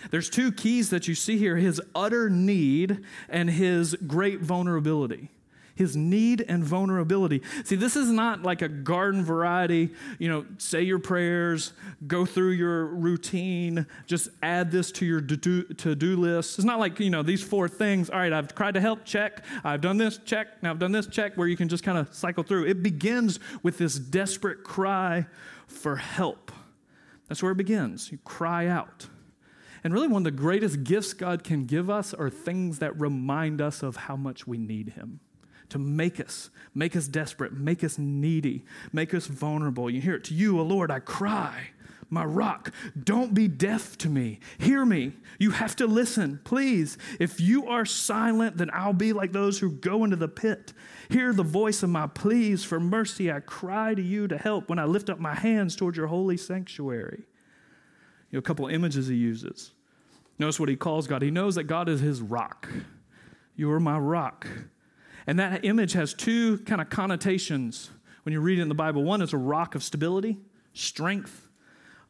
There's 0.10 0.29
two 0.29 0.51
keys 0.51 0.89
that 0.89 1.08
you 1.08 1.15
see 1.15 1.38
here 1.38 1.58
his 1.58 1.81
utter 1.93 2.29
need 2.29 3.01
and 3.29 3.50
his 3.50 3.96
great 4.08 4.41
vulnerability. 4.41 5.29
His 5.74 5.96
need 5.96 6.46
and 6.48 6.63
vulnerability. 6.63 7.41
See, 7.63 7.75
this 7.75 7.96
is 7.96 8.12
not 8.12 8.43
like 8.43 8.62
a 8.62 8.67
garden 8.67 9.24
variety, 9.24 9.91
you 10.20 10.27
know, 10.27 10.46
say 10.58 10.81
your 10.81 11.00
prayers, 11.00 11.74
go 12.05 12.25
through 12.25 12.51
your 12.51 12.88
routine, 12.88 13.88
just 14.05 14.29
add 14.43 14.70
this 14.70 14.91
to 14.93 15.05
your 15.05 15.22
to 15.22 15.96
do 15.96 16.17
list. 16.17 16.60
It's 16.60 16.65
not 16.65 16.79
like, 16.79 17.00
you 17.00 17.10
know, 17.10 17.24
these 17.24 17.41
four 17.41 17.67
things. 17.67 18.10
All 18.10 18.20
right, 18.20 18.34
I've 18.34 18.53
tried 18.53 18.74
to 18.74 18.81
help, 18.81 19.05
check. 19.05 19.43
I've 19.63 19.81
done 19.81 19.98
this, 19.98 20.20
check. 20.20 20.62
Now 20.62 20.72
I've 20.72 20.79
done 20.79 20.91
this, 20.91 21.08
check, 21.08 21.36
where 21.36 21.48
you 21.48 21.58
can 21.58 21.70
just 21.70 21.84
kind 21.84 21.98
of 21.98 22.13
cycle 22.13 22.43
through. 22.43 22.65
It 22.65 22.84
begins 22.84 23.39
with 23.63 23.77
this 23.77 23.98
desperate 23.98 24.63
cry 24.63 25.25
for 25.67 25.96
help. 25.96 26.51
That's 27.27 27.41
where 27.41 27.53
it 27.53 27.58
begins. 27.58 28.12
You 28.12 28.20
cry 28.25 28.67
out. 28.67 29.08
And 29.84 29.94
really, 29.94 30.08
one 30.08 30.22
of 30.22 30.24
the 30.26 30.32
greatest 30.32 30.84
gifts 30.84 31.14
God 31.14 31.44
can 31.44 31.66
give 31.66 31.90
us 31.90 32.14
are 32.14 32.30
things 32.30 32.80
that 32.80 33.00
remind 33.00 33.62
us 33.62 33.82
of 33.82 33.96
how 33.96 34.16
much 34.16 34.46
we 34.46 34.58
need 34.58 34.90
Him 34.90 35.20
to 35.70 35.80
make 35.80 36.20
us, 36.20 36.50
make 36.76 36.96
us 36.98 37.08
desperate, 37.08 37.54
make 37.54 37.82
us 37.84 37.98
needy, 37.98 38.66
make 38.92 39.14
us 39.14 39.28
vulnerable. 39.28 39.90
You 39.90 40.02
hear 40.02 40.16
it 40.16 40.26
to 40.26 40.34
you, 40.34 40.60
O 40.60 40.64
Lord, 40.64 40.92
I 40.92 41.00
cry. 41.00 41.70
my 42.12 42.26
rock. 42.26 42.74
Don't 43.02 43.34
be 43.34 43.48
deaf 43.48 43.98
to 44.00 44.10
me. 44.10 44.40
Hear 44.60 44.86
me. 44.86 45.14
You 45.40 45.52
have 45.52 45.76
to 45.78 45.88
listen, 45.88 46.42
please. 46.44 46.98
If 47.20 47.40
you 47.40 47.68
are 47.68 47.86
silent, 47.86 48.58
then 48.58 48.70
I'll 48.74 48.94
be 48.94 49.14
like 49.14 49.32
those 49.32 49.60
who 49.60 49.72
go 49.72 50.04
into 50.04 50.18
the 50.18 50.28
pit. 50.28 50.74
Hear 51.10 51.32
the 51.32 51.44
voice 51.44 51.82
of 51.84 51.90
my 51.90 52.08
pleas 52.08 52.64
for 52.66 52.80
mercy. 52.80 53.32
I 53.32 53.40
cry 53.40 53.96
to 53.96 54.02
you 54.02 54.28
to 54.28 54.38
help 54.38 54.70
when 54.70 54.78
I 54.78 54.84
lift 54.84 55.10
up 55.10 55.20
my 55.20 55.34
hands 55.34 55.76
toward 55.76 55.96
your 55.96 56.08
holy 56.08 56.38
sanctuary. 56.38 57.24
You 58.32 58.38
know, 58.38 58.40
a 58.40 58.42
couple 58.42 58.68
images 58.68 59.08
he 59.08 59.16
uses. 59.16 59.72
Notice 60.40 60.60
what 60.60 60.70
he 60.70 60.76
calls 60.76 61.06
God. 61.06 61.22
He 61.22 61.32
knows 61.32 61.56
that 61.56 61.66
God 61.66 61.88
is 61.90 62.00
his 62.00 62.22
rock. 62.22 62.68
You 63.56 63.70
are 63.72 63.80
my 63.80 64.00
rock. 64.00 64.48
And 65.28 65.38
that 65.40 65.64
image 65.66 65.94
has 65.94 66.14
two 66.14 66.58
kind 66.60 66.82
of 66.82 66.90
connotations 66.90 67.92
when 68.24 68.34
you 68.34 68.40
read 68.40 68.58
it 68.58 68.62
in 68.62 68.70
the 68.70 68.76
Bible. 68.76 69.04
One 69.04 69.22
is 69.22 69.34
a 69.34 69.38
rock 69.38 69.76
of 69.76 69.84
stability, 69.84 70.38
strength, 70.74 71.48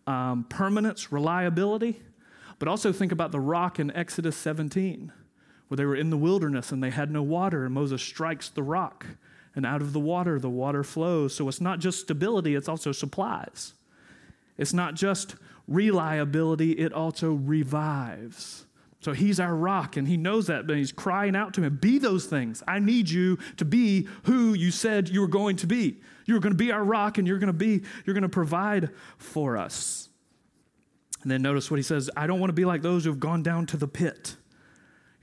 um, 0.07 0.45
permanence, 0.47 1.11
reliability. 1.11 2.01
But 2.59 2.67
also 2.67 2.91
think 2.93 3.11
about 3.11 3.31
the 3.31 3.39
rock 3.39 3.79
in 3.79 3.89
Exodus 3.91 4.37
17, 4.37 5.11
where 5.67 5.75
they 5.75 5.85
were 5.85 5.95
in 5.95 6.11
the 6.11 6.17
wilderness 6.17 6.71
and 6.71 6.83
they 6.83 6.91
had 6.91 7.09
no 7.09 7.23
water, 7.23 7.65
and 7.65 7.73
Moses 7.73 8.01
strikes 8.03 8.49
the 8.49 8.61
rock, 8.61 9.07
and 9.55 9.65
out 9.65 9.81
of 9.81 9.93
the 9.93 9.99
water, 9.99 10.39
the 10.39 10.49
water 10.49 10.83
flows. 10.83 11.33
So 11.33 11.49
it's 11.49 11.59
not 11.59 11.79
just 11.79 12.01
stability, 12.01 12.53
it's 12.53 12.69
also 12.69 12.91
supplies. 12.91 13.73
It's 14.57 14.73
not 14.73 14.93
just 14.93 15.35
reliability, 15.73 16.71
it 16.73 16.93
also 16.93 17.33
revives. 17.33 18.65
So 19.01 19.13
he's 19.13 19.39
our 19.39 19.55
rock, 19.55 19.97
and 19.97 20.07
he 20.07 20.15
knows 20.15 20.47
that, 20.47 20.67
but 20.67 20.77
he's 20.77 20.91
crying 20.91 21.35
out 21.35 21.55
to 21.55 21.63
him, 21.63 21.77
Be 21.81 21.97
those 21.97 22.25
things. 22.25 22.61
I 22.67 22.77
need 22.79 23.09
you 23.09 23.39
to 23.57 23.65
be 23.65 24.07
who 24.23 24.53
you 24.53 24.69
said 24.69 25.09
you 25.09 25.21
were 25.21 25.27
going 25.27 25.55
to 25.57 25.67
be. 25.67 25.99
You're 26.25 26.39
going 26.39 26.53
to 26.53 26.57
be 26.57 26.71
our 26.71 26.83
rock, 26.83 27.17
and 27.17 27.27
you're 27.27 27.39
going 27.39 27.47
to 27.47 27.53
be, 27.53 27.81
you're 28.05 28.13
going 28.13 28.21
to 28.21 28.29
provide 28.29 28.91
for 29.17 29.57
us. 29.57 30.09
And 31.23 31.31
then 31.31 31.41
notice 31.41 31.69
what 31.69 31.77
he 31.77 31.83
says 31.83 32.09
I 32.15 32.27
don't 32.27 32.39
want 32.39 32.49
to 32.49 32.55
be 32.55 32.65
like 32.65 32.83
those 32.83 33.03
who 33.03 33.09
have 33.09 33.19
gone 33.19 33.41
down 33.43 33.65
to 33.67 33.77
the 33.77 33.87
pit. 33.87 34.35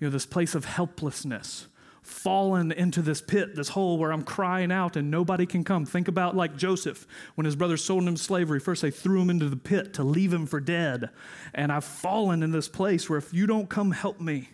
You 0.00 0.06
know, 0.06 0.10
this 0.10 0.26
place 0.26 0.54
of 0.54 0.64
helplessness, 0.64 1.68
fallen 2.08 2.72
into 2.72 3.02
this 3.02 3.20
pit, 3.20 3.54
this 3.54 3.68
hole 3.68 3.98
where 3.98 4.12
I'm 4.12 4.22
crying 4.22 4.72
out 4.72 4.96
and 4.96 5.10
nobody 5.10 5.46
can 5.46 5.62
come. 5.62 5.84
Think 5.84 6.08
about 6.08 6.34
like 6.34 6.56
Joseph 6.56 7.06
when 7.34 7.44
his 7.44 7.54
brothers 7.54 7.84
sold 7.84 8.04
him 8.04 8.14
to 8.16 8.22
slavery. 8.22 8.60
First, 8.60 8.82
they 8.82 8.90
threw 8.90 9.22
him 9.22 9.30
into 9.30 9.48
the 9.48 9.56
pit 9.56 9.94
to 9.94 10.02
leave 10.02 10.32
him 10.32 10.46
for 10.46 10.60
dead. 10.60 11.10
And 11.54 11.70
I've 11.70 11.84
fallen 11.84 12.42
in 12.42 12.50
this 12.50 12.68
place 12.68 13.08
where 13.08 13.18
if 13.18 13.32
you 13.32 13.46
don't 13.46 13.68
come 13.68 13.92
help 13.92 14.20
me, 14.20 14.48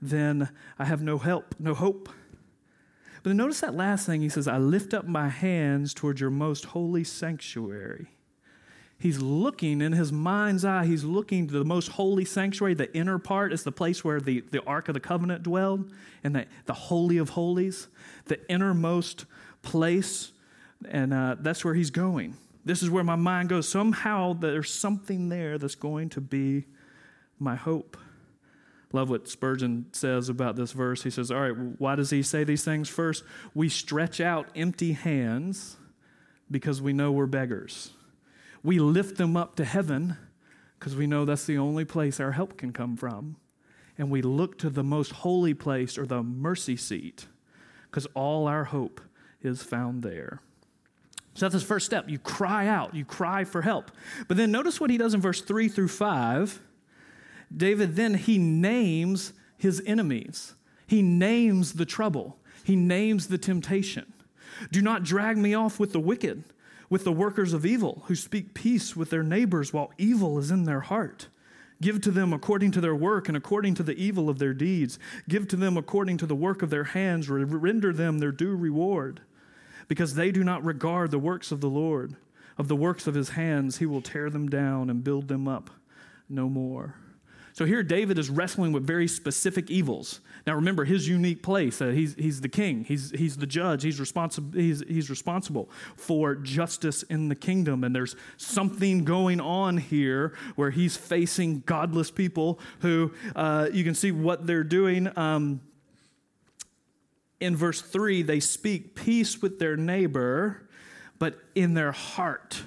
then 0.00 0.48
I 0.78 0.84
have 0.84 1.02
no 1.02 1.18
help, 1.18 1.54
no 1.58 1.74
hope. 1.74 2.08
But 3.22 3.30
then 3.30 3.36
notice 3.38 3.60
that 3.60 3.74
last 3.74 4.06
thing 4.06 4.20
he 4.20 4.28
says, 4.28 4.46
I 4.46 4.58
lift 4.58 4.94
up 4.94 5.06
my 5.06 5.28
hands 5.28 5.94
towards 5.94 6.20
your 6.20 6.30
most 6.30 6.66
holy 6.66 7.04
sanctuary. 7.04 8.13
He's 8.98 9.20
looking 9.20 9.80
in 9.80 9.92
his 9.92 10.12
mind's 10.12 10.64
eye, 10.64 10.86
he's 10.86 11.04
looking 11.04 11.46
to 11.48 11.52
the 11.52 11.64
most 11.64 11.88
holy 11.88 12.24
sanctuary. 12.24 12.74
The 12.74 12.94
inner 12.96 13.18
part 13.18 13.52
is 13.52 13.62
the 13.62 13.72
place 13.72 14.04
where 14.04 14.20
the, 14.20 14.40
the 14.50 14.62
Ark 14.64 14.88
of 14.88 14.94
the 14.94 15.00
Covenant 15.00 15.42
dwelled, 15.42 15.90
and 16.22 16.34
the, 16.34 16.46
the 16.66 16.74
Holy 16.74 17.18
of 17.18 17.30
Holies, 17.30 17.88
the 18.26 18.40
innermost 18.50 19.26
place. 19.62 20.32
And 20.88 21.12
uh, 21.12 21.36
that's 21.40 21.64
where 21.64 21.74
he's 21.74 21.90
going. 21.90 22.36
This 22.64 22.82
is 22.82 22.88
where 22.88 23.04
my 23.04 23.16
mind 23.16 23.50
goes. 23.50 23.68
Somehow 23.68 24.32
there's 24.32 24.72
something 24.72 25.28
there 25.28 25.58
that's 25.58 25.74
going 25.74 26.08
to 26.10 26.20
be 26.20 26.64
my 27.38 27.56
hope. 27.56 27.96
Love 28.92 29.10
what 29.10 29.28
Spurgeon 29.28 29.86
says 29.92 30.28
about 30.28 30.56
this 30.56 30.72
verse. 30.72 31.02
He 31.02 31.10
says, 31.10 31.30
All 31.30 31.40
right, 31.40 31.56
why 31.78 31.96
does 31.96 32.10
he 32.10 32.22
say 32.22 32.44
these 32.44 32.64
things? 32.64 32.88
First, 32.88 33.24
we 33.52 33.68
stretch 33.68 34.20
out 34.20 34.48
empty 34.54 34.92
hands 34.92 35.76
because 36.50 36.80
we 36.80 36.92
know 36.92 37.10
we're 37.10 37.26
beggars. 37.26 37.90
We 38.64 38.80
lift 38.80 39.18
them 39.18 39.36
up 39.36 39.54
to 39.56 39.64
heaven 39.64 40.16
because 40.78 40.96
we 40.96 41.06
know 41.06 41.24
that's 41.24 41.44
the 41.44 41.58
only 41.58 41.84
place 41.84 42.18
our 42.18 42.32
help 42.32 42.56
can 42.56 42.72
come 42.72 42.96
from. 42.96 43.36
And 43.96 44.10
we 44.10 44.22
look 44.22 44.58
to 44.58 44.70
the 44.70 44.82
most 44.82 45.12
holy 45.12 45.54
place 45.54 45.96
or 45.96 46.06
the 46.06 46.22
mercy 46.22 46.76
seat 46.76 47.26
because 47.84 48.06
all 48.14 48.48
our 48.48 48.64
hope 48.64 49.00
is 49.42 49.62
found 49.62 50.02
there. 50.02 50.40
So 51.34 51.44
that's 51.44 51.52
his 51.52 51.62
first 51.62 51.86
step. 51.86 52.08
You 52.08 52.18
cry 52.18 52.66
out, 52.66 52.94
you 52.94 53.04
cry 53.04 53.44
for 53.44 53.62
help. 53.62 53.90
But 54.28 54.36
then 54.36 54.50
notice 54.50 54.80
what 54.80 54.90
he 54.90 54.98
does 54.98 55.14
in 55.14 55.20
verse 55.20 55.42
3 55.42 55.68
through 55.68 55.88
5. 55.88 56.60
David 57.54 57.96
then 57.96 58.14
he 58.14 58.38
names 58.38 59.32
his 59.58 59.82
enemies. 59.86 60.54
He 60.86 61.02
names 61.02 61.74
the 61.74 61.86
trouble. 61.86 62.38
He 62.64 62.76
names 62.76 63.28
the 63.28 63.38
temptation. 63.38 64.12
Do 64.72 64.80
not 64.80 65.02
drag 65.02 65.36
me 65.36 65.54
off 65.54 65.78
with 65.78 65.92
the 65.92 66.00
wicked 66.00 66.44
with 66.94 67.02
the 67.02 67.10
workers 67.10 67.52
of 67.52 67.66
evil 67.66 68.04
who 68.06 68.14
speak 68.14 68.54
peace 68.54 68.94
with 68.94 69.10
their 69.10 69.24
neighbors 69.24 69.72
while 69.72 69.90
evil 69.98 70.38
is 70.38 70.52
in 70.52 70.62
their 70.62 70.78
heart. 70.78 71.26
Give 71.82 72.00
to 72.02 72.12
them 72.12 72.32
according 72.32 72.70
to 72.70 72.80
their 72.80 72.94
work 72.94 73.26
and 73.26 73.36
according 73.36 73.74
to 73.74 73.82
the 73.82 73.96
evil 73.96 74.30
of 74.30 74.38
their 74.38 74.54
deeds. 74.54 74.96
Give 75.28 75.48
to 75.48 75.56
them 75.56 75.76
according 75.76 76.18
to 76.18 76.26
the 76.26 76.36
work 76.36 76.62
of 76.62 76.70
their 76.70 76.84
hands. 76.84 77.28
Render 77.28 77.92
them 77.92 78.20
their 78.20 78.30
due 78.30 78.54
reward. 78.54 79.22
Because 79.88 80.14
they 80.14 80.30
do 80.30 80.44
not 80.44 80.64
regard 80.64 81.10
the 81.10 81.18
works 81.18 81.50
of 81.50 81.60
the 81.60 81.68
Lord. 81.68 82.14
Of 82.58 82.68
the 82.68 82.76
works 82.76 83.08
of 83.08 83.16
his 83.16 83.30
hands, 83.30 83.78
he 83.78 83.86
will 83.86 84.00
tear 84.00 84.30
them 84.30 84.48
down 84.48 84.88
and 84.88 85.02
build 85.02 85.26
them 85.26 85.48
up 85.48 85.70
no 86.28 86.48
more. 86.48 86.94
So 87.54 87.64
here, 87.64 87.84
David 87.84 88.18
is 88.18 88.30
wrestling 88.30 88.72
with 88.72 88.84
very 88.84 89.06
specific 89.06 89.70
evils. 89.70 90.18
Now, 90.44 90.56
remember 90.56 90.84
his 90.84 91.08
unique 91.08 91.40
place. 91.40 91.80
Uh, 91.80 91.90
he's, 91.90 92.16
he's 92.16 92.40
the 92.40 92.48
king, 92.48 92.82
he's, 92.82 93.12
he's 93.12 93.36
the 93.36 93.46
judge, 93.46 93.84
he's, 93.84 94.00
responsi- 94.00 94.52
he's, 94.52 94.82
he's 94.88 95.08
responsible 95.08 95.70
for 95.96 96.34
justice 96.34 97.04
in 97.04 97.28
the 97.28 97.36
kingdom. 97.36 97.84
And 97.84 97.94
there's 97.94 98.16
something 98.38 99.04
going 99.04 99.40
on 99.40 99.76
here 99.76 100.34
where 100.56 100.70
he's 100.70 100.96
facing 100.96 101.62
godless 101.64 102.10
people 102.10 102.58
who 102.80 103.12
uh, 103.36 103.68
you 103.72 103.84
can 103.84 103.94
see 103.94 104.10
what 104.10 104.48
they're 104.48 104.64
doing. 104.64 105.16
Um, 105.16 105.60
in 107.38 107.54
verse 107.54 107.80
3, 107.80 108.22
they 108.22 108.40
speak 108.40 108.96
peace 108.96 109.40
with 109.40 109.60
their 109.60 109.76
neighbor, 109.76 110.68
but 111.20 111.38
in 111.54 111.74
their 111.74 111.92
heart, 111.92 112.62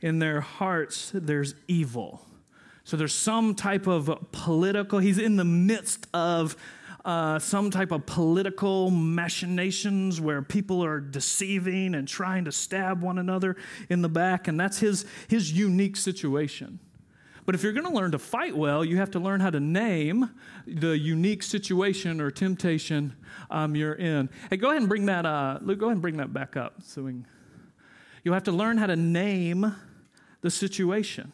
in 0.00 0.20
their 0.20 0.40
hearts, 0.40 1.10
there's 1.14 1.54
evil. 1.68 2.24
So 2.84 2.96
there's 2.96 3.14
some 3.14 3.54
type 3.54 3.86
of 3.86 4.10
political, 4.32 4.98
he's 4.98 5.18
in 5.18 5.36
the 5.36 5.44
midst 5.44 6.06
of 6.12 6.56
uh, 7.04 7.38
some 7.38 7.70
type 7.70 7.90
of 7.90 8.06
political 8.06 8.90
machinations 8.90 10.20
where 10.20 10.42
people 10.42 10.84
are 10.84 11.00
deceiving 11.00 11.94
and 11.94 12.06
trying 12.06 12.44
to 12.44 12.52
stab 12.52 13.02
one 13.02 13.18
another 13.18 13.56
in 13.88 14.02
the 14.02 14.08
back, 14.08 14.46
and 14.46 14.58
that's 14.58 14.78
his, 14.78 15.04
his 15.28 15.52
unique 15.52 15.96
situation. 15.96 16.78
But 17.44 17.56
if 17.56 17.64
you're 17.64 17.72
going 17.72 17.86
to 17.86 17.92
learn 17.92 18.12
to 18.12 18.20
fight 18.20 18.56
well, 18.56 18.84
you 18.84 18.98
have 18.98 19.10
to 19.12 19.18
learn 19.18 19.40
how 19.40 19.50
to 19.50 19.58
name 19.58 20.30
the 20.64 20.96
unique 20.96 21.42
situation 21.42 22.20
or 22.20 22.30
temptation 22.30 23.16
um, 23.50 23.74
you're 23.74 23.94
in. 23.94 24.30
Hey, 24.48 24.56
go 24.56 24.68
ahead 24.68 24.82
and 24.82 24.88
bring 24.88 25.06
that. 25.06 25.26
Uh, 25.26 25.58
Luke, 25.60 25.80
go 25.80 25.86
ahead 25.86 25.96
and 25.96 26.02
bring 26.02 26.18
that 26.18 26.32
back 26.32 26.56
up. 26.56 26.74
So 26.84 27.02
we, 27.02 27.14
you 28.22 28.32
have 28.32 28.44
to 28.44 28.52
learn 28.52 28.78
how 28.78 28.86
to 28.86 28.94
name 28.94 29.74
the 30.40 30.50
situation. 30.50 31.32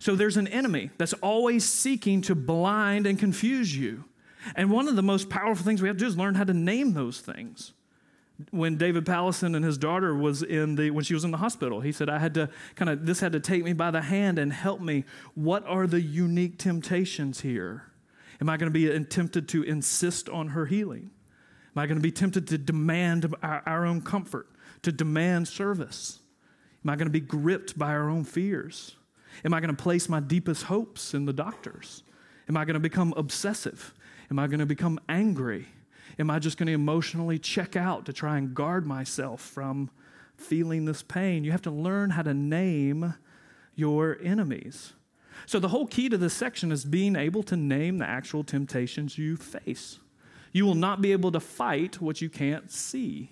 So 0.00 0.16
there's 0.16 0.38
an 0.38 0.48
enemy 0.48 0.90
that's 0.96 1.12
always 1.12 1.64
seeking 1.64 2.22
to 2.22 2.34
blind 2.34 3.06
and 3.06 3.18
confuse 3.18 3.76
you. 3.76 4.04
And 4.56 4.70
one 4.70 4.88
of 4.88 4.96
the 4.96 5.02
most 5.02 5.28
powerful 5.28 5.62
things 5.62 5.82
we 5.82 5.88
have 5.88 5.98
to 5.98 6.04
do 6.04 6.08
is 6.08 6.16
learn 6.16 6.34
how 6.34 6.44
to 6.44 6.54
name 6.54 6.94
those 6.94 7.20
things. 7.20 7.74
When 8.50 8.78
David 8.78 9.04
Powlison 9.04 9.54
and 9.54 9.62
his 9.62 9.76
daughter 9.76 10.14
was 10.14 10.42
in 10.42 10.76
the 10.76 10.90
when 10.90 11.04
she 11.04 11.12
was 11.12 11.24
in 11.24 11.30
the 11.30 11.36
hospital, 11.36 11.82
he 11.82 11.92
said, 11.92 12.08
I 12.08 12.18
had 12.18 12.32
to 12.34 12.48
kind 12.74 12.88
of 12.88 13.04
this 13.04 13.20
had 13.20 13.32
to 13.32 13.40
take 13.40 13.62
me 13.62 13.74
by 13.74 13.90
the 13.90 14.00
hand 14.00 14.38
and 14.38 14.50
help 14.50 14.80
me. 14.80 15.04
What 15.34 15.66
are 15.66 15.86
the 15.86 16.00
unique 16.00 16.56
temptations 16.56 17.42
here? 17.42 17.84
Am 18.40 18.48
I 18.48 18.56
going 18.56 18.72
to 18.72 18.78
be 18.78 19.04
tempted 19.04 19.46
to 19.50 19.62
insist 19.62 20.30
on 20.30 20.48
her 20.48 20.64
healing? 20.64 21.10
Am 21.76 21.82
I 21.82 21.86
going 21.86 21.98
to 21.98 22.02
be 22.02 22.10
tempted 22.10 22.48
to 22.48 22.56
demand 22.56 23.34
our, 23.42 23.62
our 23.66 23.84
own 23.84 24.00
comfort, 24.00 24.48
to 24.80 24.90
demand 24.90 25.46
service? 25.46 26.20
Am 26.82 26.88
I 26.88 26.96
going 26.96 27.06
to 27.06 27.12
be 27.12 27.20
gripped 27.20 27.78
by 27.78 27.90
our 27.90 28.08
own 28.08 28.24
fears? 28.24 28.96
Am 29.44 29.54
I 29.54 29.60
going 29.60 29.74
to 29.74 29.82
place 29.82 30.08
my 30.08 30.20
deepest 30.20 30.64
hopes 30.64 31.14
in 31.14 31.24
the 31.24 31.32
doctors? 31.32 32.02
Am 32.48 32.56
I 32.56 32.64
going 32.64 32.74
to 32.74 32.80
become 32.80 33.14
obsessive? 33.16 33.94
Am 34.30 34.38
I 34.38 34.46
going 34.46 34.60
to 34.60 34.66
become 34.66 35.00
angry? 35.08 35.66
Am 36.18 36.30
I 36.30 36.38
just 36.38 36.58
going 36.58 36.66
to 36.66 36.72
emotionally 36.72 37.38
check 37.38 37.76
out 37.76 38.06
to 38.06 38.12
try 38.12 38.36
and 38.36 38.54
guard 38.54 38.86
myself 38.86 39.40
from 39.40 39.90
feeling 40.36 40.84
this 40.84 41.02
pain? 41.02 41.44
You 41.44 41.52
have 41.52 41.62
to 41.62 41.70
learn 41.70 42.10
how 42.10 42.22
to 42.22 42.34
name 42.34 43.14
your 43.74 44.18
enemies. 44.22 44.92
So, 45.46 45.58
the 45.58 45.68
whole 45.68 45.86
key 45.86 46.08
to 46.10 46.18
this 46.18 46.34
section 46.34 46.70
is 46.70 46.84
being 46.84 47.16
able 47.16 47.42
to 47.44 47.56
name 47.56 47.98
the 47.98 48.08
actual 48.08 48.44
temptations 48.44 49.16
you 49.16 49.36
face. 49.36 49.98
You 50.52 50.66
will 50.66 50.74
not 50.74 51.00
be 51.00 51.12
able 51.12 51.32
to 51.32 51.40
fight 51.40 52.00
what 52.00 52.20
you 52.20 52.28
can't 52.28 52.70
see. 52.70 53.30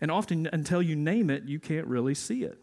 And 0.00 0.10
often, 0.10 0.48
until 0.52 0.80
you 0.80 0.94
name 0.94 1.28
it, 1.28 1.44
you 1.44 1.58
can't 1.58 1.86
really 1.86 2.14
see 2.14 2.44
it. 2.44 2.58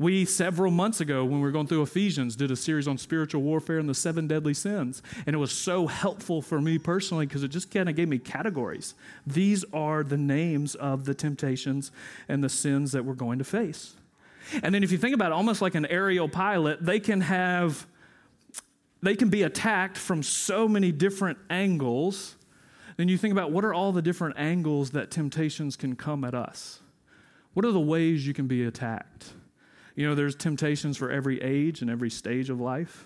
We, 0.00 0.24
several 0.24 0.70
months 0.70 1.02
ago, 1.02 1.26
when 1.26 1.40
we 1.40 1.42
were 1.42 1.50
going 1.50 1.66
through 1.66 1.82
Ephesians, 1.82 2.34
did 2.34 2.50
a 2.50 2.56
series 2.56 2.88
on 2.88 2.96
spiritual 2.96 3.42
warfare 3.42 3.78
and 3.78 3.86
the 3.86 3.94
seven 3.94 4.26
deadly 4.26 4.54
sins. 4.54 5.02
And 5.26 5.36
it 5.36 5.38
was 5.38 5.52
so 5.52 5.88
helpful 5.88 6.40
for 6.40 6.58
me 6.58 6.78
personally 6.78 7.26
because 7.26 7.42
it 7.42 7.48
just 7.48 7.70
kind 7.70 7.86
of 7.86 7.96
gave 7.96 8.08
me 8.08 8.16
categories. 8.16 8.94
These 9.26 9.62
are 9.74 10.02
the 10.02 10.16
names 10.16 10.74
of 10.74 11.04
the 11.04 11.12
temptations 11.12 11.92
and 12.30 12.42
the 12.42 12.48
sins 12.48 12.92
that 12.92 13.04
we're 13.04 13.12
going 13.12 13.40
to 13.40 13.44
face. 13.44 13.92
And 14.62 14.74
then 14.74 14.82
if 14.82 14.90
you 14.90 14.96
think 14.96 15.14
about 15.14 15.32
it, 15.32 15.34
almost 15.34 15.60
like 15.60 15.74
an 15.74 15.84
aerial 15.84 16.30
pilot, 16.30 16.82
they 16.82 16.98
can 16.98 17.20
have 17.20 17.86
they 19.02 19.14
can 19.14 19.28
be 19.28 19.42
attacked 19.42 19.98
from 19.98 20.22
so 20.22 20.66
many 20.66 20.92
different 20.92 21.36
angles. 21.50 22.36
Then 22.96 23.08
you 23.08 23.18
think 23.18 23.32
about 23.32 23.52
what 23.52 23.66
are 23.66 23.74
all 23.74 23.92
the 23.92 24.02
different 24.02 24.38
angles 24.38 24.92
that 24.92 25.10
temptations 25.10 25.76
can 25.76 25.94
come 25.94 26.24
at 26.24 26.34
us? 26.34 26.80
What 27.52 27.66
are 27.66 27.72
the 27.72 27.80
ways 27.80 28.26
you 28.26 28.32
can 28.32 28.46
be 28.46 28.64
attacked? 28.64 29.34
You 30.00 30.08
know, 30.08 30.14
there's 30.14 30.34
temptations 30.34 30.96
for 30.96 31.10
every 31.10 31.42
age 31.42 31.82
and 31.82 31.90
every 31.90 32.08
stage 32.08 32.48
of 32.48 32.58
life. 32.58 33.04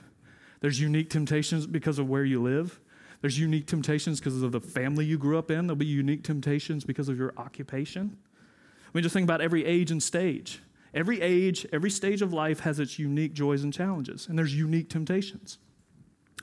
There's 0.60 0.80
unique 0.80 1.10
temptations 1.10 1.66
because 1.66 1.98
of 1.98 2.08
where 2.08 2.24
you 2.24 2.40
live. 2.40 2.78
There's 3.20 3.36
unique 3.36 3.66
temptations 3.66 4.20
because 4.20 4.40
of 4.42 4.52
the 4.52 4.60
family 4.60 5.04
you 5.04 5.18
grew 5.18 5.36
up 5.36 5.50
in. 5.50 5.66
There'll 5.66 5.74
be 5.74 5.86
unique 5.86 6.22
temptations 6.22 6.84
because 6.84 7.08
of 7.08 7.18
your 7.18 7.34
occupation. 7.36 8.16
I 8.16 8.90
mean, 8.94 9.02
just 9.02 9.12
think 9.12 9.24
about 9.24 9.40
every 9.40 9.64
age 9.64 9.90
and 9.90 10.00
stage. 10.00 10.60
Every 10.94 11.20
age, 11.20 11.66
every 11.72 11.90
stage 11.90 12.22
of 12.22 12.32
life 12.32 12.60
has 12.60 12.78
its 12.78 12.96
unique 12.96 13.32
joys 13.32 13.64
and 13.64 13.74
challenges, 13.74 14.28
and 14.28 14.38
there's 14.38 14.54
unique 14.54 14.88
temptations. 14.88 15.58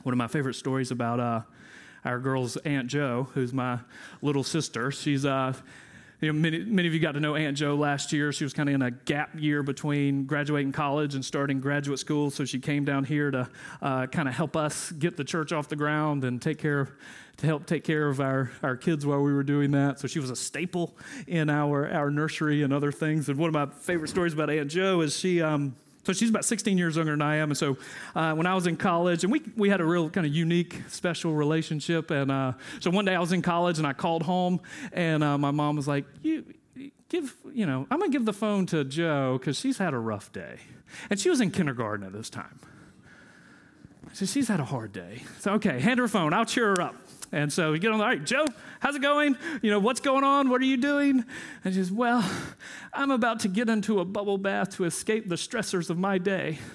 One 0.03 0.11
of 0.11 0.17
my 0.17 0.27
favorite 0.27 0.55
stories 0.55 0.91
about 0.91 1.21
uh, 1.21 1.41
our 2.03 2.19
girl's 2.19 2.57
Aunt 2.57 2.87
Joe, 2.87 3.29
who's 3.35 3.53
my 3.53 3.79
little 4.21 4.43
sister. 4.43 4.91
She's 4.91 5.25
uh, 5.25 5.53
you 6.21 6.31
know, 6.31 6.39
many, 6.39 6.59
many 6.59 6.87
of 6.87 6.93
you 6.93 6.99
got 6.99 7.13
to 7.13 7.19
know 7.19 7.35
Aunt 7.35 7.57
Joe 7.57 7.73
last 7.73 8.13
year. 8.13 8.31
She 8.31 8.43
was 8.43 8.53
kind 8.53 8.69
of 8.69 8.75
in 8.75 8.83
a 8.83 8.91
gap 8.91 9.31
year 9.35 9.63
between 9.63 10.25
graduating 10.25 10.71
college 10.71 11.15
and 11.15 11.25
starting 11.25 11.59
graduate 11.59 11.97
school. 11.97 12.29
So 12.29 12.45
she 12.45 12.59
came 12.59 12.85
down 12.85 13.05
here 13.05 13.31
to 13.31 13.49
uh, 13.81 14.05
kind 14.05 14.27
of 14.27 14.35
help 14.35 14.55
us 14.55 14.91
get 14.91 15.17
the 15.17 15.23
church 15.23 15.51
off 15.51 15.67
the 15.67 15.75
ground 15.75 16.23
and 16.23 16.39
take 16.39 16.59
care 16.59 16.81
of, 16.81 16.91
to 17.37 17.47
help 17.47 17.65
take 17.65 17.83
care 17.83 18.07
of 18.07 18.21
our, 18.21 18.51
our 18.61 18.77
kids 18.77 19.03
while 19.03 19.21
we 19.21 19.33
were 19.33 19.41
doing 19.41 19.71
that. 19.71 19.99
So 19.99 20.07
she 20.07 20.19
was 20.19 20.29
a 20.29 20.35
staple 20.35 20.95
in 21.25 21.49
our, 21.49 21.89
our 21.91 22.11
nursery 22.11 22.61
and 22.61 22.71
other 22.71 22.91
things. 22.91 23.27
And 23.27 23.39
one 23.39 23.47
of 23.47 23.53
my 23.55 23.65
favorite 23.77 24.09
stories 24.09 24.33
about 24.33 24.51
Aunt 24.51 24.69
Joe 24.69 25.01
is 25.01 25.17
she, 25.17 25.41
um, 25.41 25.75
so 26.03 26.13
she's 26.13 26.29
about 26.29 26.45
16 26.45 26.77
years 26.77 26.95
younger 26.95 27.11
than 27.11 27.21
I 27.21 27.37
am. 27.37 27.51
And 27.51 27.57
so 27.57 27.77
uh, 28.15 28.33
when 28.33 28.47
I 28.47 28.55
was 28.55 28.65
in 28.67 28.75
college, 28.75 29.23
and 29.23 29.31
we, 29.31 29.41
we 29.55 29.69
had 29.69 29.81
a 29.81 29.85
real 29.85 30.09
kind 30.09 30.25
of 30.25 30.33
unique, 30.33 30.81
special 30.87 31.33
relationship. 31.33 32.09
And 32.09 32.31
uh, 32.31 32.53
so 32.79 32.89
one 32.89 33.05
day 33.05 33.15
I 33.15 33.19
was 33.19 33.31
in 33.31 33.41
college 33.41 33.77
and 33.77 33.85
I 33.85 33.93
called 33.93 34.23
home, 34.23 34.59
and 34.91 35.23
uh, 35.23 35.37
my 35.37 35.51
mom 35.51 35.75
was 35.75 35.87
like, 35.87 36.05
You 36.23 36.43
give, 37.09 37.35
you 37.53 37.65
know, 37.65 37.85
I'm 37.91 37.99
going 37.99 38.11
to 38.11 38.17
give 38.17 38.25
the 38.25 38.33
phone 38.33 38.65
to 38.67 38.83
Joe 38.83 39.37
because 39.37 39.57
she's 39.57 39.77
had 39.77 39.93
a 39.93 39.99
rough 39.99 40.31
day. 40.31 40.57
And 41.09 41.19
she 41.19 41.29
was 41.29 41.39
in 41.39 41.51
kindergarten 41.51 42.05
at 42.05 42.13
this 42.13 42.29
time. 42.29 42.59
So 44.13 44.25
she's 44.25 44.47
had 44.47 44.59
a 44.59 44.65
hard 44.65 44.91
day. 44.91 45.23
So, 45.39 45.53
okay, 45.53 45.79
hand 45.79 45.99
her 45.99 46.07
phone. 46.07 46.33
I'll 46.33 46.45
cheer 46.45 46.69
her 46.69 46.81
up. 46.81 46.95
And 47.31 47.51
so 47.51 47.71
we 47.71 47.79
get 47.79 47.91
on, 47.91 48.01
all 48.01 48.07
right, 48.07 48.23
Joe, 48.23 48.45
how's 48.79 48.95
it 48.95 49.01
going? 49.01 49.37
You 49.61 49.71
know, 49.71 49.79
what's 49.79 50.01
going 50.01 50.23
on? 50.23 50.49
What 50.49 50.61
are 50.61 50.65
you 50.65 50.77
doing? 50.77 51.23
And 51.63 51.73
she 51.73 51.79
says, 51.79 51.91
well, 51.91 52.29
I'm 52.93 53.11
about 53.11 53.39
to 53.41 53.47
get 53.47 53.69
into 53.69 53.99
a 53.99 54.05
bubble 54.05 54.37
bath 54.37 54.75
to 54.77 54.83
escape 54.83 55.29
the 55.29 55.35
stressors 55.35 55.89
of 55.89 55.97
my 55.97 56.17
day. 56.17 56.59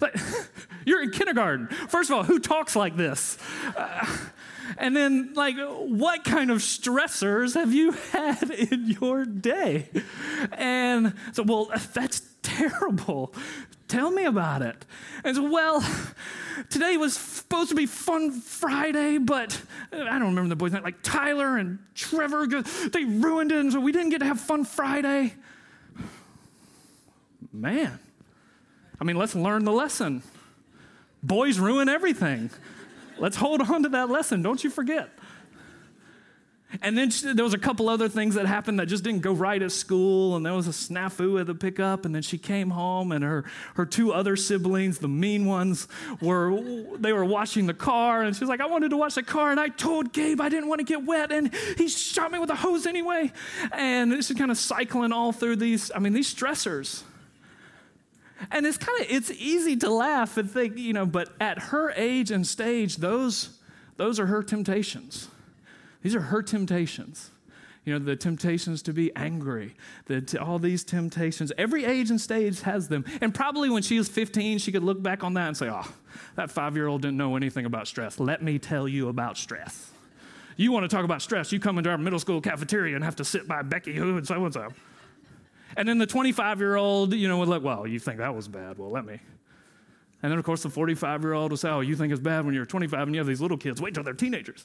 you're 0.84 1.02
in 1.02 1.10
kindergarten. 1.10 1.68
First 1.88 2.10
of 2.10 2.16
all, 2.16 2.24
who 2.24 2.38
talks 2.38 2.74
like 2.74 2.96
this? 2.96 3.38
Uh, 3.76 4.16
and 4.76 4.96
then, 4.96 5.32
like, 5.34 5.56
what 5.58 6.24
kind 6.24 6.50
of 6.50 6.58
stressors 6.58 7.54
have 7.54 7.72
you 7.72 7.92
had 8.12 8.50
in 8.50 8.96
your 9.00 9.24
day? 9.24 9.88
And 10.52 11.14
so, 11.32 11.42
well, 11.42 11.70
that's 11.92 12.20
terrible. 12.48 13.34
Tell 13.88 14.10
me 14.10 14.24
about 14.24 14.62
it. 14.62 14.84
And 15.24 15.36
so, 15.36 15.50
well, 15.50 15.84
today 16.70 16.96
was 16.96 17.16
supposed 17.16 17.70
to 17.70 17.74
be 17.74 17.86
Fun 17.86 18.32
Friday, 18.32 19.18
but 19.18 19.60
uh, 19.92 20.02
I 20.02 20.18
don't 20.18 20.28
remember 20.28 20.48
the 20.48 20.56
boys' 20.56 20.72
like 20.72 21.02
Tyler 21.02 21.56
and 21.56 21.78
Trevor, 21.94 22.46
they 22.46 23.04
ruined 23.04 23.52
it, 23.52 23.58
and 23.58 23.72
so 23.72 23.80
we 23.80 23.92
didn't 23.92 24.10
get 24.10 24.18
to 24.18 24.26
have 24.26 24.40
Fun 24.40 24.64
Friday. 24.64 25.34
Man, 27.52 27.98
I 29.00 29.04
mean, 29.04 29.16
let's 29.16 29.34
learn 29.34 29.64
the 29.64 29.72
lesson. 29.72 30.22
Boys 31.22 31.58
ruin 31.58 31.88
everything. 31.88 32.50
Let's 33.18 33.36
hold 33.36 33.62
on 33.62 33.82
to 33.82 33.88
that 33.90 34.10
lesson. 34.10 34.42
Don't 34.42 34.62
you 34.62 34.70
forget. 34.70 35.10
And 36.82 36.98
then 36.98 37.08
she, 37.10 37.32
there 37.32 37.44
was 37.44 37.54
a 37.54 37.58
couple 37.58 37.88
other 37.88 38.10
things 38.10 38.34
that 38.34 38.44
happened 38.44 38.78
that 38.78 38.86
just 38.86 39.02
didn't 39.02 39.22
go 39.22 39.32
right 39.32 39.60
at 39.62 39.72
school, 39.72 40.36
and 40.36 40.44
there 40.44 40.52
was 40.52 40.66
a 40.66 40.72
snafu 40.72 41.40
at 41.40 41.46
the 41.46 41.54
pickup. 41.54 42.04
And 42.04 42.14
then 42.14 42.20
she 42.20 42.36
came 42.36 42.70
home, 42.70 43.10
and 43.10 43.24
her 43.24 43.44
her 43.74 43.86
two 43.86 44.12
other 44.12 44.36
siblings, 44.36 44.98
the 44.98 45.08
mean 45.08 45.46
ones, 45.46 45.88
were 46.20 46.60
they 46.98 47.14
were 47.14 47.24
washing 47.24 47.66
the 47.66 47.74
car, 47.74 48.22
and 48.22 48.36
she 48.36 48.40
was 48.40 48.50
like, 48.50 48.60
"I 48.60 48.66
wanted 48.66 48.90
to 48.90 48.98
wash 48.98 49.14
the 49.14 49.22
car, 49.22 49.50
and 49.50 49.58
I 49.58 49.68
told 49.68 50.12
Gabe 50.12 50.42
I 50.42 50.50
didn't 50.50 50.68
want 50.68 50.80
to 50.80 50.84
get 50.84 51.04
wet, 51.04 51.32
and 51.32 51.54
he 51.78 51.88
shot 51.88 52.30
me 52.30 52.38
with 52.38 52.50
a 52.50 52.56
hose 52.56 52.86
anyway." 52.86 53.32
And 53.72 54.12
she's 54.22 54.36
kind 54.36 54.50
of 54.50 54.58
cycling 54.58 55.12
all 55.12 55.32
through 55.32 55.56
these. 55.56 55.90
I 55.94 56.00
mean, 56.00 56.12
these 56.12 56.32
stressors. 56.32 57.02
And 58.50 58.66
it's 58.66 58.78
kind 58.78 59.00
of 59.00 59.06
it's 59.10 59.30
easy 59.30 59.76
to 59.78 59.90
laugh 59.90 60.36
and 60.36 60.50
think, 60.50 60.76
you 60.76 60.92
know, 60.92 61.06
but 61.06 61.30
at 61.40 61.58
her 61.58 61.90
age 61.96 62.30
and 62.30 62.46
stage, 62.46 62.96
those 62.96 63.58
those 63.96 64.20
are 64.20 64.26
her 64.26 64.42
temptations. 64.42 65.28
These 66.08 66.14
are 66.14 66.22
her 66.22 66.42
temptations. 66.42 67.32
You 67.84 67.92
know, 67.92 68.02
the 68.02 68.16
temptations 68.16 68.80
to 68.84 68.94
be 68.94 69.14
angry, 69.14 69.74
the, 70.06 70.38
all 70.40 70.58
these 70.58 70.82
temptations. 70.82 71.52
Every 71.58 71.84
age 71.84 72.08
and 72.08 72.18
stage 72.18 72.62
has 72.62 72.88
them. 72.88 73.04
And 73.20 73.34
probably 73.34 73.68
when 73.68 73.82
she 73.82 73.98
was 73.98 74.08
15, 74.08 74.56
she 74.56 74.72
could 74.72 74.82
look 74.82 75.02
back 75.02 75.22
on 75.22 75.34
that 75.34 75.48
and 75.48 75.54
say, 75.54 75.68
oh, 75.68 75.86
that 76.34 76.50
five 76.50 76.76
year 76.76 76.86
old 76.86 77.02
didn't 77.02 77.18
know 77.18 77.36
anything 77.36 77.66
about 77.66 77.86
stress. 77.86 78.18
Let 78.18 78.42
me 78.42 78.58
tell 78.58 78.88
you 78.88 79.10
about 79.10 79.36
stress. 79.36 79.90
You 80.56 80.72
want 80.72 80.84
to 80.84 80.96
talk 80.96 81.04
about 81.04 81.20
stress, 81.20 81.52
you 81.52 81.60
come 81.60 81.76
into 81.76 81.90
our 81.90 81.98
middle 81.98 82.18
school 82.18 82.40
cafeteria 82.40 82.94
and 82.94 83.04
have 83.04 83.16
to 83.16 83.24
sit 83.24 83.46
by 83.46 83.60
Becky, 83.60 83.94
who 83.94 84.16
and 84.16 84.26
so 84.26 84.42
and 84.46 84.54
so. 84.54 84.70
And 85.76 85.86
then 85.86 85.98
the 85.98 86.06
25 86.06 86.58
year 86.58 86.76
old, 86.76 87.12
you 87.12 87.28
know, 87.28 87.36
would 87.36 87.48
like, 87.48 87.62
well, 87.62 87.86
you 87.86 87.98
think 87.98 88.16
that 88.16 88.34
was 88.34 88.48
bad. 88.48 88.78
Well, 88.78 88.90
let 88.90 89.04
me. 89.04 89.20
And 90.22 90.32
then, 90.32 90.38
of 90.38 90.44
course, 90.46 90.62
the 90.62 90.70
45 90.70 91.22
year 91.22 91.34
old 91.34 91.50
will 91.50 91.58
say, 91.58 91.68
oh, 91.68 91.80
you 91.80 91.96
think 91.96 92.14
it's 92.14 92.22
bad 92.22 92.46
when 92.46 92.54
you're 92.54 92.64
25 92.64 93.08
and 93.08 93.14
you 93.14 93.20
have 93.20 93.26
these 93.26 93.42
little 93.42 93.58
kids. 93.58 93.82
Wait 93.82 93.92
till 93.92 94.02
they're 94.02 94.14
teenagers. 94.14 94.64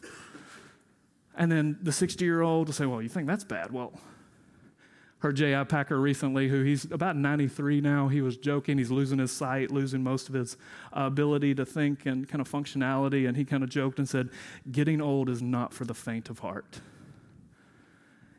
And 1.36 1.52
then 1.52 1.80
the 1.82 1.92
60 1.92 2.24
year 2.24 2.42
old 2.42 2.68
will 2.68 2.74
say, 2.74 2.86
Well, 2.86 3.02
you 3.02 3.10
think 3.10 3.28
that's 3.28 3.44
bad? 3.44 3.72
Well, 3.72 3.94
heard 5.24 5.38
J.I. 5.38 5.64
Packer 5.64 6.00
recently, 6.00 6.50
who 6.50 6.64
he's 6.64 6.84
about 6.92 7.16
93 7.16 7.80
now. 7.80 8.10
He 8.10 8.22
was 8.22 8.36
joking. 8.36 8.78
He's 8.78 8.92
losing 8.92 9.20
his 9.20 9.32
sight, 9.32 9.72
losing 9.72 10.04
most 10.04 10.28
of 10.28 10.36
his 10.36 10.58
uh, 10.96 11.04
ability 11.04 11.56
to 11.56 11.66
think 11.66 12.06
and 12.06 12.28
kind 12.28 12.42
of 12.42 12.52
functionality. 12.52 13.26
And 13.26 13.38
he 13.38 13.46
kind 13.46 13.64
of 13.64 13.70
joked 13.70 14.00
and 14.00 14.08
said, 14.08 14.30
Getting 14.70 15.02
old 15.02 15.30
is 15.30 15.42
not 15.42 15.74
for 15.74 15.86
the 15.86 15.94
faint 15.94 16.30
of 16.30 16.40
heart. 16.40 16.82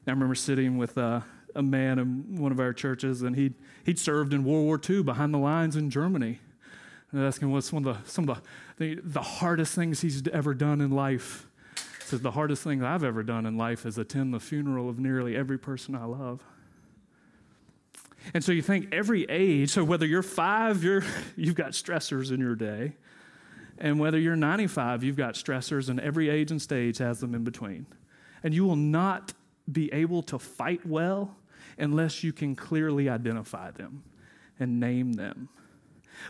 I 0.07 0.11
remember 0.11 0.35
sitting 0.35 0.77
with 0.77 0.99
uh, 0.99 1.23
a 1.55 1.63
man 1.63 1.99
in 1.99 2.37
one 2.37 2.53
of 2.53 2.61
our 2.61 2.75
churches, 2.75 3.23
and 3.23 3.35
he'd, 3.35 3.55
he'd 3.85 3.99
served 3.99 4.35
in 4.35 4.45
World 4.45 4.65
War 4.65 4.79
II 4.89 5.03
behind 5.05 5.33
the 5.33 5.39
lines 5.39 5.77
in 5.77 5.89
Germany. 5.89 6.39
And 7.11 7.25
asking 7.25 7.51
what's 7.51 7.73
one 7.73 7.87
of 7.87 7.97
the, 7.97 8.11
some 8.11 8.29
of 8.29 8.43
the, 8.77 8.97
the, 8.97 9.01
the 9.03 9.23
hardest 9.23 9.75
things 9.75 10.03
he's 10.03 10.27
ever 10.29 10.53
done 10.53 10.83
in 10.83 10.91
life 10.91 11.49
says, 12.15 12.23
The 12.23 12.31
hardest 12.31 12.63
thing 12.63 12.83
I've 12.83 13.05
ever 13.05 13.23
done 13.23 13.45
in 13.45 13.57
life 13.57 13.85
is 13.85 13.99
attend 13.99 14.33
the 14.33 14.41
funeral 14.41 14.89
of 14.89 14.99
nearly 14.99 15.37
every 15.37 15.59
person 15.59 15.95
I 15.95 16.05
love. 16.05 16.43
And 18.33 18.43
so 18.43 18.53
you 18.53 18.63
think 18.63 18.89
every 18.93 19.25
age, 19.29 19.71
so 19.71 19.85
whether 19.85 20.07
you're 20.07 20.23
five, 20.23 20.83
you're, 20.83 21.03
you've 21.37 21.57
got 21.57 21.73
stressors 21.73 22.31
in 22.33 22.41
your 22.41 22.55
day. 22.55 22.93
And 23.79 23.99
whether 23.99 24.19
you're 24.19 24.37
95, 24.37 25.03
you've 25.03 25.17
got 25.17 25.35
stressors, 25.35 25.89
and 25.89 25.99
every 25.99 26.29
age 26.29 26.53
and 26.53 26.63
stage 26.63 26.99
has 26.99 27.19
them 27.19 27.35
in 27.35 27.43
between. 27.43 27.87
And 28.45 28.55
you 28.55 28.65
will 28.65 28.77
not 28.77 29.33
be 29.71 29.93
able 29.93 30.23
to 30.23 30.39
fight 30.39 30.87
well 30.87 31.37
unless 31.77 32.23
you 32.23 32.33
can 32.33 32.55
clearly 32.55 33.09
identify 33.09 33.73
them 33.73 34.05
and 34.61 34.79
name 34.79 35.15
them. 35.15 35.49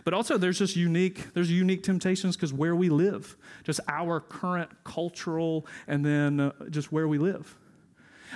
But 0.03 0.13
also, 0.13 0.37
there's 0.37 0.59
just 0.59 0.75
unique, 0.75 1.33
there's 1.33 1.51
unique 1.51 1.83
temptations 1.83 2.35
because 2.35 2.53
where 2.53 2.75
we 2.75 2.89
live, 2.89 3.37
just 3.63 3.79
our 3.87 4.19
current 4.19 4.69
cultural, 4.83 5.65
and 5.87 6.05
then 6.05 6.39
uh, 6.39 6.51
just 6.69 6.91
where 6.91 7.07
we 7.07 7.17
live. 7.17 7.55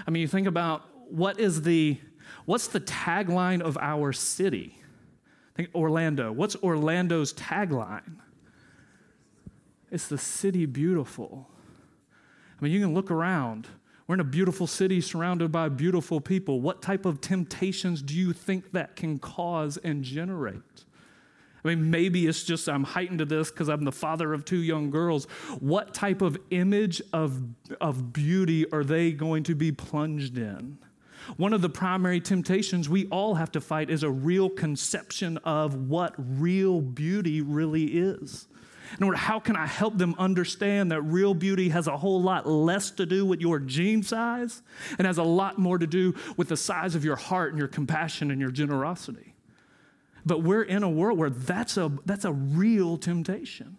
I 0.08 0.12
mean, 0.12 0.22
you 0.22 0.28
think 0.28 0.48
about 0.48 0.84
what 1.10 1.40
is 1.40 1.64
the, 1.64 1.98
what's 2.46 2.68
the 2.68 2.80
tagline 2.80 3.62
of 3.62 3.78
our 3.80 4.14
city? 4.14 4.78
Think 5.56 5.70
Orlando. 5.76 6.32
What's 6.32 6.56
Orlando's 6.58 7.34
tagline? 7.34 8.18
It's 9.92 10.08
the 10.08 10.18
city 10.18 10.66
beautiful. 10.66 11.50
I 12.60 12.64
mean, 12.64 12.72
you 12.72 12.80
can 12.80 12.94
look 12.94 13.12
around. 13.12 13.68
We're 14.08 14.16
in 14.16 14.22
a 14.22 14.24
beautiful 14.26 14.68
city 14.68 15.02
surrounded 15.02 15.52
by 15.52 15.70
beautiful 15.70 16.22
people. 16.22 16.62
What 16.62 16.82
type 16.82 17.06
of 17.06 17.22
temptations 17.22 18.02
do 18.02 18.16
you 18.16 18.34
think 18.34 18.72
that 18.72 18.96
can 18.96 19.20
cause 19.20 19.78
and 19.78 20.04
generate? 20.04 20.86
I 21.64 21.68
mean, 21.68 21.90
maybe 21.90 22.28
it's 22.28 22.44
just 22.44 22.70
I'm 22.70 22.84
heightened 22.84 23.20
to 23.20 23.26
this 23.26 23.52
because 23.52 23.70
I'm 23.70 23.84
the 23.84 23.92
father 23.92 24.34
of 24.34 24.46
two 24.46 24.62
young 24.62 24.90
girls. 24.90 25.26
What 25.60 25.94
type 25.94 26.22
of 26.22 26.38
image 26.52 27.02
of, 27.12 27.42
of 27.82 28.14
beauty 28.14 28.70
are 28.72 28.84
they 28.84 29.12
going 29.12 29.44
to 29.44 29.56
be 29.56 29.72
plunged 29.72 30.38
in? 30.38 30.78
One 31.38 31.54
of 31.54 31.62
the 31.62 31.70
primary 31.70 32.22
temptations 32.22 32.90
we 32.90 33.08
all 33.08 33.36
have 33.36 33.52
to 33.52 33.62
fight 33.62 33.90
is 33.90 34.04
a 34.04 34.10
real 34.10 34.50
conception 34.50 35.38
of 35.40 35.76
what 35.76 36.16
real 36.18 36.82
beauty 36.82 37.42
really 37.42 37.86
is. 37.86 38.48
In 38.98 39.04
order, 39.04 39.18
how 39.18 39.40
can 39.40 39.56
I 39.56 39.68
help 39.68 39.98
them 39.98 40.16
understand 40.18 40.92
that 40.92 41.02
real 41.02 41.36
beauty 41.36 41.70
has 41.70 41.86
a 41.88 41.98
whole 41.98 42.22
lot 42.22 42.48
less 42.48 42.90
to 42.92 43.06
do 43.06 43.24
with 43.26 43.40
your 43.40 43.60
jean 43.60 44.02
size 44.02 44.64
and 44.98 45.06
has 45.06 45.20
a 45.20 45.24
lot 45.24 45.60
more 45.60 45.78
to 45.78 45.86
do 45.86 46.16
with 46.38 46.50
the 46.50 46.58
size 46.58 46.96
of 46.96 47.06
your 47.06 47.16
heart 47.16 47.52
and 47.52 47.60
your 47.60 47.68
compassion 47.68 48.32
and 48.32 48.42
your 48.42 48.50
generosity? 48.50 49.29
But 50.26 50.44
we're 50.44 50.64
in 50.64 50.84
a 50.84 50.90
world 50.90 51.18
where 51.18 51.30
that's 51.30 51.78
a, 51.78 51.92
that's 52.06 52.26
a 52.26 52.32
real 52.32 52.98
temptation. 52.98 53.78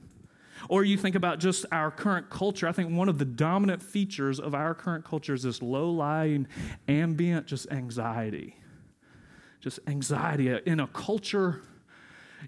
Or 0.69 0.85
you 0.85 0.97
think 0.97 1.15
about 1.15 1.41
just 1.41 1.65
our 1.73 1.91
current 1.91 2.31
culture. 2.31 2.69
I 2.69 2.73
think 2.73 2.97
one 2.97 3.09
of 3.09 3.19
the 3.19 3.25
dominant 3.25 3.83
features 3.83 4.39
of 4.39 4.55
our 4.55 4.75
current 4.75 5.05
culture 5.05 5.35
is 5.35 5.43
this 5.43 5.63
low 5.63 5.91
lying, 5.91 6.47
ambient, 6.87 7.47
just 7.47 7.71
anxiety. 7.71 8.57
Just 9.61 9.81
anxiety 9.87 10.59
in 10.67 10.81
a 10.81 10.87
culture 10.87 11.63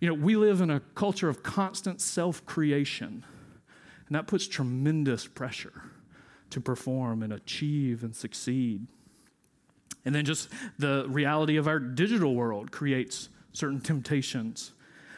you 0.00 0.08
know, 0.08 0.14
we 0.14 0.36
live 0.36 0.60
in 0.60 0.70
a 0.70 0.80
culture 0.80 1.28
of 1.28 1.42
constant 1.42 2.00
self 2.00 2.44
creation, 2.46 3.24
and 4.06 4.16
that 4.16 4.26
puts 4.26 4.46
tremendous 4.46 5.26
pressure 5.26 5.82
to 6.50 6.60
perform 6.60 7.22
and 7.22 7.32
achieve 7.32 8.02
and 8.02 8.14
succeed. 8.14 8.86
And 10.04 10.14
then 10.14 10.24
just 10.24 10.48
the 10.78 11.06
reality 11.08 11.56
of 11.56 11.68
our 11.68 11.78
digital 11.78 12.34
world 12.34 12.72
creates 12.72 13.28
certain 13.52 13.80
temptations. 13.80 14.72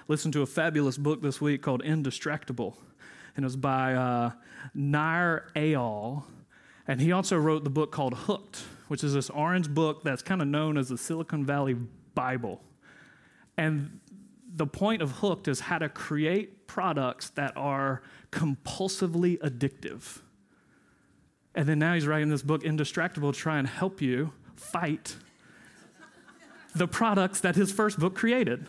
Listen 0.09 0.31
to 0.33 0.43
a 0.43 0.47
fabulous 0.47 0.99
book 0.99 1.23
this 1.23 1.41
week 1.41 1.63
called 1.63 1.83
Indistractable, 1.83 2.75
and 3.37 3.45
it 3.45 3.47
was 3.47 3.57
by 3.57 3.95
uh, 3.95 4.31
Nir 4.75 5.49
Eyal. 5.57 6.25
And 6.87 7.01
he 7.01 7.13
also 7.13 7.39
wrote 7.39 7.65
the 7.65 7.71
book 7.71 7.91
called 7.91 8.15
Hooked, 8.15 8.59
which 8.89 9.03
is 9.03 9.15
this 9.15 9.31
orange 9.31 9.71
book 9.71 10.05
that's 10.05 10.23
kind 10.23 10.43
of 10.43 10.49
known 10.49 10.77
as 10.77 10.91
the 10.91 10.99
Silicon 10.99 11.45
Valley 11.45 11.77
Bible. 12.15 12.63
And 13.57 14.01
the 14.55 14.67
point 14.67 15.01
of 15.01 15.11
Hooked 15.13 15.49
is 15.49 15.61
how 15.61 15.79
to 15.79 15.89
create 15.89 16.67
products 16.67 17.31
that 17.31 17.57
are 17.57 18.03
compulsively 18.31 19.39
addictive. 19.39 20.21
And 21.55 21.69
then 21.69 21.79
now 21.79 21.95
he's 21.95 22.07
writing 22.07 22.29
this 22.29 22.43
book, 22.43 22.63
Indistractable, 22.63 23.33
to 23.33 23.39
try 23.39 23.59
and 23.59 23.67
help 23.67 24.03
you 24.03 24.33
fight 24.57 25.17
the 26.75 26.87
products 26.87 27.41
that 27.41 27.57
his 27.57 27.73
first 27.73 27.99
book 27.99 28.15
created. 28.15 28.67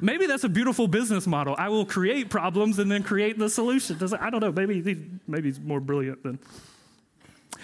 Maybe 0.00 0.26
that's 0.26 0.44
a 0.44 0.48
beautiful 0.48 0.86
business 0.86 1.26
model. 1.26 1.54
I 1.58 1.68
will 1.68 1.86
create 1.86 2.30
problems 2.30 2.78
and 2.78 2.90
then 2.90 3.02
create 3.02 3.38
the 3.38 3.48
solution. 3.48 3.98
I 4.20 4.30
don't 4.30 4.40
know. 4.40 4.52
Maybe, 4.52 5.08
maybe 5.26 5.48
he's 5.48 5.58
more 5.58 5.80
brilliant 5.80 6.22
than. 6.22 6.38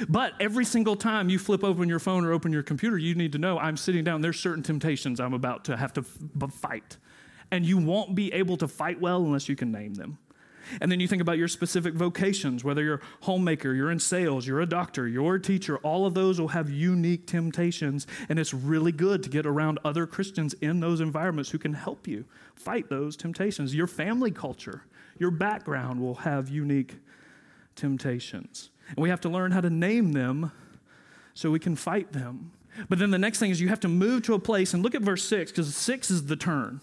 But 0.09 0.33
every 0.41 0.65
single 0.65 0.97
time 0.97 1.29
you 1.29 1.39
flip 1.39 1.63
open 1.63 1.89
your 1.89 1.99
phone 1.99 2.25
or 2.25 2.33
open 2.33 2.53
your 2.53 2.63
computer, 2.63 2.99
you 2.99 3.15
need 3.15 3.33
to 3.33 3.39
know 3.39 3.59
I'm 3.59 3.77
sitting 3.77 4.05
down. 4.05 4.21
There's 4.21 4.41
certain 4.41 4.63
temptations 4.63 5.21
I'm 5.21 5.35
about 5.35 5.65
to 5.67 5.77
have 5.77 5.93
to 5.95 6.03
fight 6.03 6.97
and 7.51 7.65
you 7.65 7.79
won't 7.79 8.15
be 8.15 8.33
able 8.33 8.57
to 8.59 8.69
fight 8.69 9.01
well 9.01 9.23
unless 9.23 9.49
you 9.49 9.57
can 9.57 9.71
name 9.71 9.95
them. 9.95 10.19
And 10.81 10.91
then 10.91 11.01
you 11.01 11.09
think 11.09 11.23
about 11.23 11.39
your 11.39 11.49
specific 11.49 11.95
vocations, 11.95 12.65
whether 12.65 12.83
you're 12.83 12.97
a 12.97 13.25
homemaker, 13.25 13.73
you're 13.73 13.91
in 13.91 13.99
sales, 13.99 14.47
you're 14.47 14.61
a 14.61 14.67
doctor, 14.67 15.07
you're 15.07 15.37
a 15.37 15.41
teacher, 15.41 15.79
all 15.79 16.07
of 16.07 16.15
those 16.15 16.41
will 16.41 16.49
have 16.49 16.71
unique 16.71 17.27
temptations. 17.27 18.07
And 18.29 18.39
it's 18.39 18.53
really 18.55 18.93
good 18.93 19.23
to 19.23 19.31
get 19.31 19.47
around 19.47 19.79
other 19.85 20.07
Christians 20.07 20.55
in 20.55 20.81
those 20.81 21.01
environments 21.01 21.51
who 21.51 21.59
can 21.59 21.75
help 21.75 22.07
you 22.07 22.25
fight 22.55 22.89
those 22.89 23.17
temptations. 23.17 23.75
Your 23.75 23.87
family 23.87 24.31
culture, 24.31 24.83
your 25.19 25.31
background 25.31 26.01
will 26.01 26.17
have 26.17 26.49
unique 26.49 26.97
temptations. 27.75 28.71
And 28.89 28.99
we 28.99 29.09
have 29.09 29.21
to 29.23 29.29
learn 29.29 29.53
how 29.53 29.61
to 29.61 29.71
name 29.71 30.13
them 30.13 30.53
so 31.35 31.51
we 31.51 31.59
can 31.59 31.77
fight 31.77 32.13
them. 32.13 32.53
But 32.89 32.99
then 32.99 33.11
the 33.11 33.19
next 33.19 33.39
thing 33.39 33.51
is 33.51 33.61
you 33.61 33.69
have 33.69 33.81
to 33.81 33.89
move 33.89 34.23
to 34.25 34.35
a 34.35 34.39
place 34.39 34.75
and 34.75 34.83
look 34.83 34.95
at 34.95 35.03
verse 35.03 35.25
6, 35.25 35.51
because 35.51 35.75
6 35.75 36.11
is 36.11 36.27
the 36.27 36.37
turn. 36.37 36.81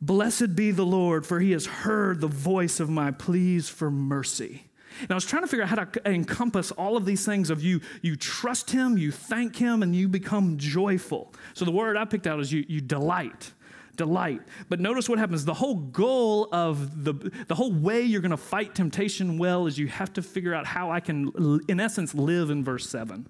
Blessed 0.00 0.54
be 0.54 0.70
the 0.70 0.84
Lord, 0.84 1.24
for 1.24 1.40
he 1.40 1.52
has 1.52 1.66
heard 1.66 2.20
the 2.20 2.26
voice 2.26 2.80
of 2.80 2.90
my 2.90 3.10
pleas 3.10 3.68
for 3.68 3.90
mercy. 3.90 4.66
And 5.00 5.10
I 5.10 5.14
was 5.14 5.26
trying 5.26 5.42
to 5.42 5.48
figure 5.48 5.62
out 5.62 5.68
how 5.68 5.84
to 5.84 6.08
encompass 6.08 6.70
all 6.72 6.96
of 6.96 7.04
these 7.04 7.24
things 7.24 7.50
of 7.50 7.62
you, 7.62 7.80
you 8.02 8.16
trust 8.16 8.70
him, 8.70 8.96
you 8.96 9.10
thank 9.10 9.56
him, 9.56 9.82
and 9.82 9.94
you 9.94 10.08
become 10.08 10.56
joyful. 10.56 11.32
So 11.54 11.64
the 11.64 11.70
word 11.70 11.96
I 11.96 12.04
picked 12.04 12.26
out 12.26 12.40
is 12.40 12.52
you, 12.52 12.64
you 12.68 12.80
delight. 12.80 13.52
Delight. 13.96 14.42
But 14.68 14.80
notice 14.80 15.08
what 15.08 15.18
happens. 15.18 15.44
The 15.44 15.54
whole 15.54 15.76
goal 15.76 16.48
of 16.52 17.04
the, 17.04 17.14
the 17.48 17.54
whole 17.54 17.72
way 17.72 18.02
you're 18.02 18.20
going 18.20 18.30
to 18.30 18.36
fight 18.36 18.74
temptation 18.74 19.38
well 19.38 19.66
is 19.66 19.78
you 19.78 19.88
have 19.88 20.12
to 20.14 20.22
figure 20.22 20.54
out 20.54 20.66
how 20.66 20.90
I 20.90 21.00
can, 21.00 21.60
in 21.68 21.80
essence, 21.80 22.14
live 22.14 22.50
in 22.50 22.62
verse 22.62 22.88
7. 22.88 23.26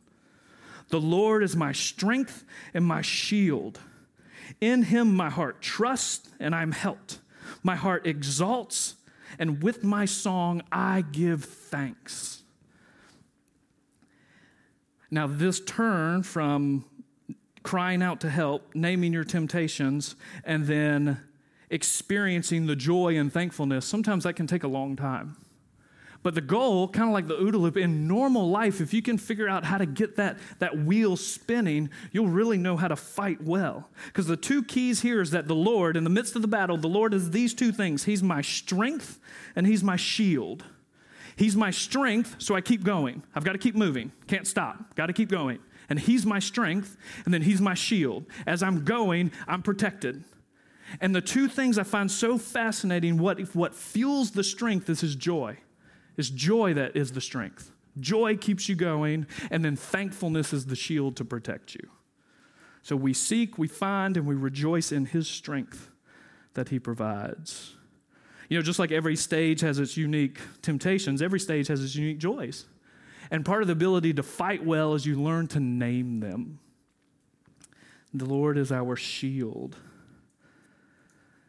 The 0.88 1.00
Lord 1.00 1.42
is 1.42 1.57
my 1.57 1.72
strength 1.72 2.44
and 2.74 2.85
my 2.85 3.02
shield. 3.02 3.81
In 4.61 4.85
him 4.85 5.14
my 5.14 5.30
heart 5.30 5.61
trusts 5.61 6.28
and 6.40 6.54
I'm 6.54 6.72
helped. 6.72 7.18
My 7.62 7.76
heart 7.76 8.06
exalts, 8.06 8.96
and 9.38 9.62
with 9.62 9.85
my 9.85 10.04
song 10.04 10.62
I 10.70 11.02
give 11.12 11.44
thanks. 11.44 12.42
Now, 15.11 15.26
this 15.26 15.61
turn 15.61 16.22
from 16.22 16.85
crying 17.62 18.02
out 18.02 18.20
to 18.20 18.30
help, 18.30 18.74
naming 18.74 19.12
your 19.12 19.24
temptations, 19.24 20.16
and 20.44 20.66
then 20.66 21.20
experiencing 21.70 22.66
the 22.66 22.76
joy 22.76 23.16
and 23.16 23.32
thankfulness, 23.32 23.87
sometimes 23.87 24.24
that 24.24 24.35
can 24.35 24.46
take 24.46 24.62
a 24.62 24.68
long 24.68 24.96
time. 24.96 25.37
But 26.22 26.35
the 26.35 26.40
goal, 26.40 26.88
kind 26.88 27.09
of 27.09 27.12
like 27.12 27.29
the 27.29 27.37
OODA 27.37 27.61
loop, 27.61 27.76
in 27.76 28.09
normal 28.09 28.50
life, 28.50 28.81
if 28.81 28.92
you 28.92 29.02
can 29.02 29.18
figure 29.18 29.48
out 29.48 29.64
how 29.64 29.79
to 29.79 29.87
get 29.87 30.16
that, 30.16 30.38
that 30.59 30.76
wheel 30.79 31.16
spinning, 31.16 31.90
you'll 32.12 32.29
really 32.29 32.59
know 32.59 32.76
how 32.76 32.88
to 32.88 32.96
fight 32.96 33.42
well. 33.42 33.88
Because 34.07 34.26
the 34.26 34.37
two 34.37 34.62
keys 34.62 35.00
here 35.00 35.20
is 35.20 35.31
that 35.31 35.48
the 35.48 35.55
Lord, 35.55 35.96
in 35.96 36.05
the 36.05 36.11
midst 36.11 36.37
of 36.37 36.42
the 36.42 36.48
battle, 36.48 36.76
the 36.76 36.88
Lord 36.88 37.14
is 37.14 37.31
these 37.31 37.55
two 37.55 37.72
things 37.72 38.05
He's 38.05 38.22
my 38.22 38.42
strength 38.42 39.18
and 39.55 39.66
He's 39.66 39.83
my 39.83 39.96
shield. 39.96 40.64
He's 41.37 41.55
my 41.55 41.70
strength, 41.70 42.37
so 42.38 42.55
I 42.55 42.62
keep 42.62 42.83
going. 42.83 43.22
I've 43.35 43.44
got 43.44 43.52
to 43.52 43.59
keep 43.59 43.74
moving. 43.74 44.11
Can't 44.26 44.46
stop. 44.46 44.94
Got 44.94 45.07
to 45.07 45.12
keep 45.12 45.29
going. 45.29 45.59
And 45.88 46.00
He's 46.00 46.24
my 46.24 46.38
strength, 46.38 46.96
and 47.24 47.33
then 47.33 47.42
He's 47.42 47.61
my 47.61 47.74
shield. 47.74 48.24
As 48.46 48.62
I'm 48.62 48.85
going, 48.85 49.31
I'm 49.46 49.62
protected. 49.62 50.24
And 51.00 51.14
the 51.14 51.20
two 51.20 51.48
things 51.48 51.79
I 51.79 51.83
find 51.83 52.11
so 52.11 52.38
fascinating 52.38 53.18
what, 53.18 53.38
what 53.55 53.74
fuels 53.74 54.31
the 54.31 54.44
strength 54.44 54.88
is 54.88 55.00
His 55.02 55.14
joy. 55.14 55.59
It's 56.16 56.31
joy 56.31 56.74
that 56.74 56.96
is 56.96 57.12
the 57.12 57.20
strength. 57.20 57.72
Joy 57.98 58.37
keeps 58.37 58.68
you 58.68 58.74
going, 58.74 59.26
and 59.50 59.64
then 59.64 59.76
thankfulness 59.76 60.52
is 60.52 60.66
the 60.66 60.76
shield 60.76 61.16
to 61.16 61.24
protect 61.24 61.74
you. 61.74 61.88
So 62.83 62.94
we 62.94 63.12
seek, 63.12 63.59
we 63.59 63.68
find, 63.68 64.16
and 64.16 64.26
we 64.26 64.35
rejoice 64.35 64.92
in 64.92 65.07
His 65.07 65.26
strength 65.29 65.90
that 66.55 66.68
He 66.68 66.79
provides. 66.79 67.74
You 68.48 68.59
know, 68.59 68.62
just 68.62 68.79
like 68.79 68.92
every 68.92 69.16
stage 69.16 69.61
has 69.61 69.79
its 69.79 69.96
unique 69.96 70.38
temptations, 70.62 71.20
every 71.20 71.40
stage 71.40 71.68
has 71.68 71.83
its 71.83 71.96
unique 71.96 72.18
joys. 72.18 72.66
And 73.31 73.44
part 73.44 73.62
of 73.62 73.66
the 73.66 73.72
ability 73.72 74.12
to 74.14 74.22
fight 74.22 74.64
well 74.64 74.94
is 74.94 75.05
you 75.05 75.20
learn 75.20 75.48
to 75.48 75.61
name 75.61 76.20
them. 76.20 76.61
The 78.14 78.24
Lord 78.24 78.57
is 78.57 78.70
our 78.70 78.94
shield. 78.94 79.76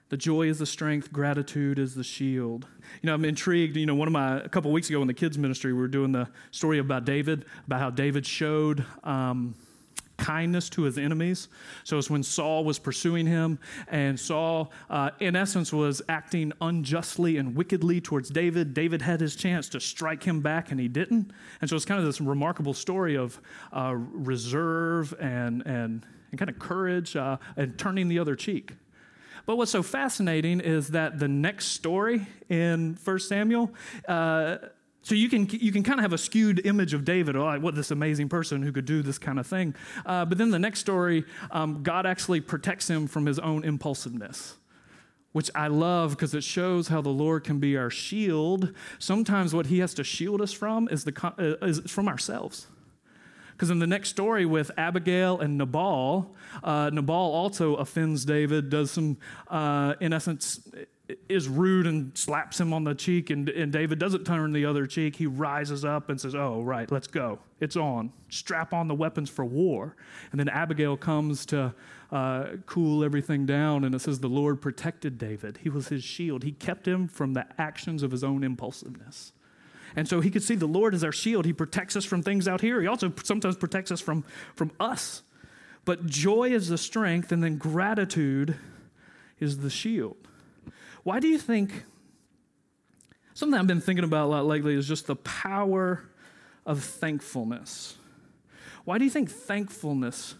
The 0.10 0.18
joy 0.18 0.44
is 0.44 0.60
the 0.60 0.66
strength, 0.66 1.12
gratitude 1.12 1.80
is 1.80 1.94
the 1.94 2.04
shield. 2.04 2.66
You 3.02 3.08
know, 3.08 3.14
I'm 3.14 3.26
intrigued. 3.26 3.76
You 3.76 3.86
know, 3.86 3.96
one 3.96 4.08
of 4.08 4.14
my, 4.14 4.40
a 4.40 4.48
couple 4.48 4.72
weeks 4.72 4.90
ago 4.90 5.02
in 5.02 5.08
the 5.08 5.14
kids' 5.14 5.38
ministry, 5.38 5.74
we 5.74 5.80
were 5.80 5.90
doing 5.90 6.14
the 6.14 6.30
story 6.52 6.80
about 6.80 7.04
David, 7.04 7.44
about 7.66 7.80
how 7.82 7.90
David 7.90 8.26
showed 8.26 8.86
um, 9.04 9.54
kindness 10.18 10.70
to 10.70 10.84
his 10.84 10.98
enemies. 10.98 11.50
So 11.84 11.98
it's 11.98 12.10
when 12.10 12.24
Saul 12.24 12.64
was 12.64 12.80
pursuing 12.80 13.26
him, 13.28 13.60
and 13.90 14.18
Saul, 14.18 14.72
uh, 14.90 15.12
in 15.20 15.36
essence, 15.36 15.74
was 15.74 16.02
acting 16.08 16.54
unjustly 16.62 17.38
and 17.38 17.54
wickedly 17.54 18.00
towards 18.00 18.30
David. 18.30 18.74
David 18.74 19.02
had 19.02 19.20
his 19.20 19.36
chance 19.36 19.68
to 19.70 19.80
strike 19.82 20.24
him 20.24 20.40
back, 20.40 20.72
and 20.72 20.80
he 20.80 20.88
didn't. 20.88 21.32
And 21.60 21.70
so 21.70 21.76
it's 21.76 21.86
kind 21.86 22.00
of 22.00 22.06
this 22.06 22.22
remarkable 22.22 22.74
story 22.74 23.18
of 23.18 23.40
uh, 23.74 23.94
reserve 23.96 25.14
and, 25.20 25.66
and, 25.66 26.06
and 26.32 26.40
kind 26.40 26.50
of 26.50 26.60
courage 26.60 27.18
uh, 27.18 27.38
and 27.58 27.78
turning 27.78 28.08
the 28.08 28.20
other 28.20 28.36
cheek. 28.36 28.72
But 29.48 29.56
what's 29.56 29.72
so 29.72 29.82
fascinating 29.82 30.60
is 30.60 30.90
that 30.90 31.20
the 31.20 31.28
next 31.30 31.68
story 31.68 32.28
in 32.50 32.98
1 33.02 33.20
Samuel, 33.20 33.72
uh, 34.06 34.58
so 35.02 35.16
you 35.16 35.30
can 35.30 35.48
you 35.50 35.72
can 35.72 35.84
kind 35.84 36.00
of 36.00 36.04
have 36.04 36.12
a 36.12 36.18
skewed 36.18 36.66
image 36.66 36.94
of 36.94 37.06
David, 37.06 37.38
oh, 37.38 37.58
what 37.60 37.74
this 37.74 37.90
amazing 37.90 38.28
person 38.28 38.62
who 38.62 38.74
could 38.74 38.84
do 38.84 39.02
this 39.02 39.18
kind 39.18 39.40
of 39.40 39.48
thing. 39.48 39.74
Uh, 40.06 40.26
but 40.26 40.38
then 40.38 40.52
the 40.52 40.60
next 40.60 40.82
story, 40.82 41.24
um, 41.52 41.82
God 41.82 42.06
actually 42.06 42.42
protects 42.42 42.90
him 42.90 43.08
from 43.08 43.26
his 43.26 43.40
own 43.40 43.64
impulsiveness 43.64 44.58
which 45.34 45.52
I 45.54 45.68
love 45.68 46.12
because 46.12 46.34
it 46.34 46.44
shows 46.44 46.88
how 46.88 47.00
the 47.00 47.10
Lord 47.10 47.44
can 47.44 47.60
be 47.60 47.78
our 47.78 47.92
shield. 47.92 48.74
Sometimes 48.98 49.54
what 49.54 49.68
He 49.68 49.78
has 49.80 49.94
to 49.96 50.04
shield 50.04 50.42
us 50.42 50.52
from 50.52 50.88
is, 50.90 51.04
the, 51.04 51.14
uh, 51.38 51.64
is 51.64 51.80
from 51.92 52.08
ourselves. 52.08 52.66
Because 53.58 53.72
in 53.72 53.80
the 53.80 53.88
next 53.88 54.10
story 54.10 54.46
with 54.46 54.70
Abigail 54.78 55.40
and 55.40 55.58
Nabal, 55.58 56.36
uh, 56.64 56.92
Nabal 56.94 57.16
also 57.16 57.74
offends 57.78 58.24
David, 58.24 58.70
does 58.70 58.92
some, 58.92 59.18
uh, 59.48 59.96
in 60.00 60.14
essence, 60.14 60.60
is 61.28 61.48
rude 61.48 61.88
and 61.88 62.16
slaps 62.16 62.60
him 62.60 62.72
on 62.72 62.84
the 62.84 62.94
cheek, 62.94 63.32
and, 63.32 63.50
and 63.50 63.72
David 63.72 63.98
doesn't 63.98 64.26
turn 64.26 64.54
the 64.54 64.66
other 64.66 64.86
cheek. 64.86 65.16
He 65.16 65.26
rises 65.26 65.84
up 65.84 66.10
and 66.10 66.22
says, 66.22 66.36
Oh, 66.36 66.62
right, 66.62 66.92
let's 66.92 67.08
go. 67.08 67.40
It's 67.60 67.76
on. 67.76 68.12
Strap 68.30 68.74
on 68.74 68.88
the 68.88 68.94
weapons 68.94 69.28
for 69.28 69.44
war. 69.44 69.96
And 70.32 70.40
then 70.40 70.50
Abigail 70.50 70.96
comes 70.96 71.44
to 71.48 71.74
uh, 72.12 72.46
cool 72.68 73.04
everything 73.04 73.48
down, 73.48 73.86
and 73.86 73.96
it 73.96 74.02
says, 74.02 74.20
The 74.20 74.28
Lord 74.28 74.62
protected 74.62 75.18
David. 75.18 75.60
He 75.64 75.70
was 75.70 75.88
his 75.88 76.04
shield. 76.04 76.44
He 76.44 76.52
kept 76.52 76.88
him 76.88 77.08
from 77.08 77.34
the 77.34 77.48
actions 77.58 78.04
of 78.04 78.12
his 78.12 78.24
own 78.24 78.44
impulsiveness. 78.44 79.32
And 79.96 80.08
so 80.08 80.20
he 80.22 80.30
could 80.30 80.44
see 80.44 80.56
the 80.56 80.68
Lord 80.68 80.94
as 80.94 81.04
our 81.04 81.12
shield. 81.12 81.46
He 81.46 81.54
protects 81.54 81.96
us 81.96 82.06
from 82.06 82.22
things 82.22 82.48
out 82.48 82.62
here. 82.62 82.82
He 82.82 82.88
also 82.88 83.12
sometimes 83.24 83.56
protects 83.56 83.92
us 83.92 84.02
from, 84.02 84.24
from 84.56 84.72
us. 84.80 85.24
But 85.86 86.06
joy 86.06 86.50
is 86.50 86.68
the 86.68 86.78
strength, 86.78 87.32
and 87.32 87.44
then 87.44 87.58
gratitude 87.58 88.58
is 89.40 89.60
the 89.60 89.70
shield. 89.70 90.18
Why 91.04 91.20
do 91.20 91.28
you 91.28 91.38
think? 91.38 91.86
Something 93.34 93.60
I've 93.60 93.68
been 93.68 93.82
thinking 93.82 94.04
about 94.04 94.26
a 94.26 94.30
lot 94.30 94.46
lately 94.46 94.74
is 94.74 94.88
just 94.88 95.08
the 95.08 95.16
power 95.16 96.04
of 96.66 96.84
thankfulness. 96.84 97.96
Why 98.84 98.98
do 98.98 99.06
you 99.06 99.12
think 99.12 99.30
thankfulness 99.30 100.36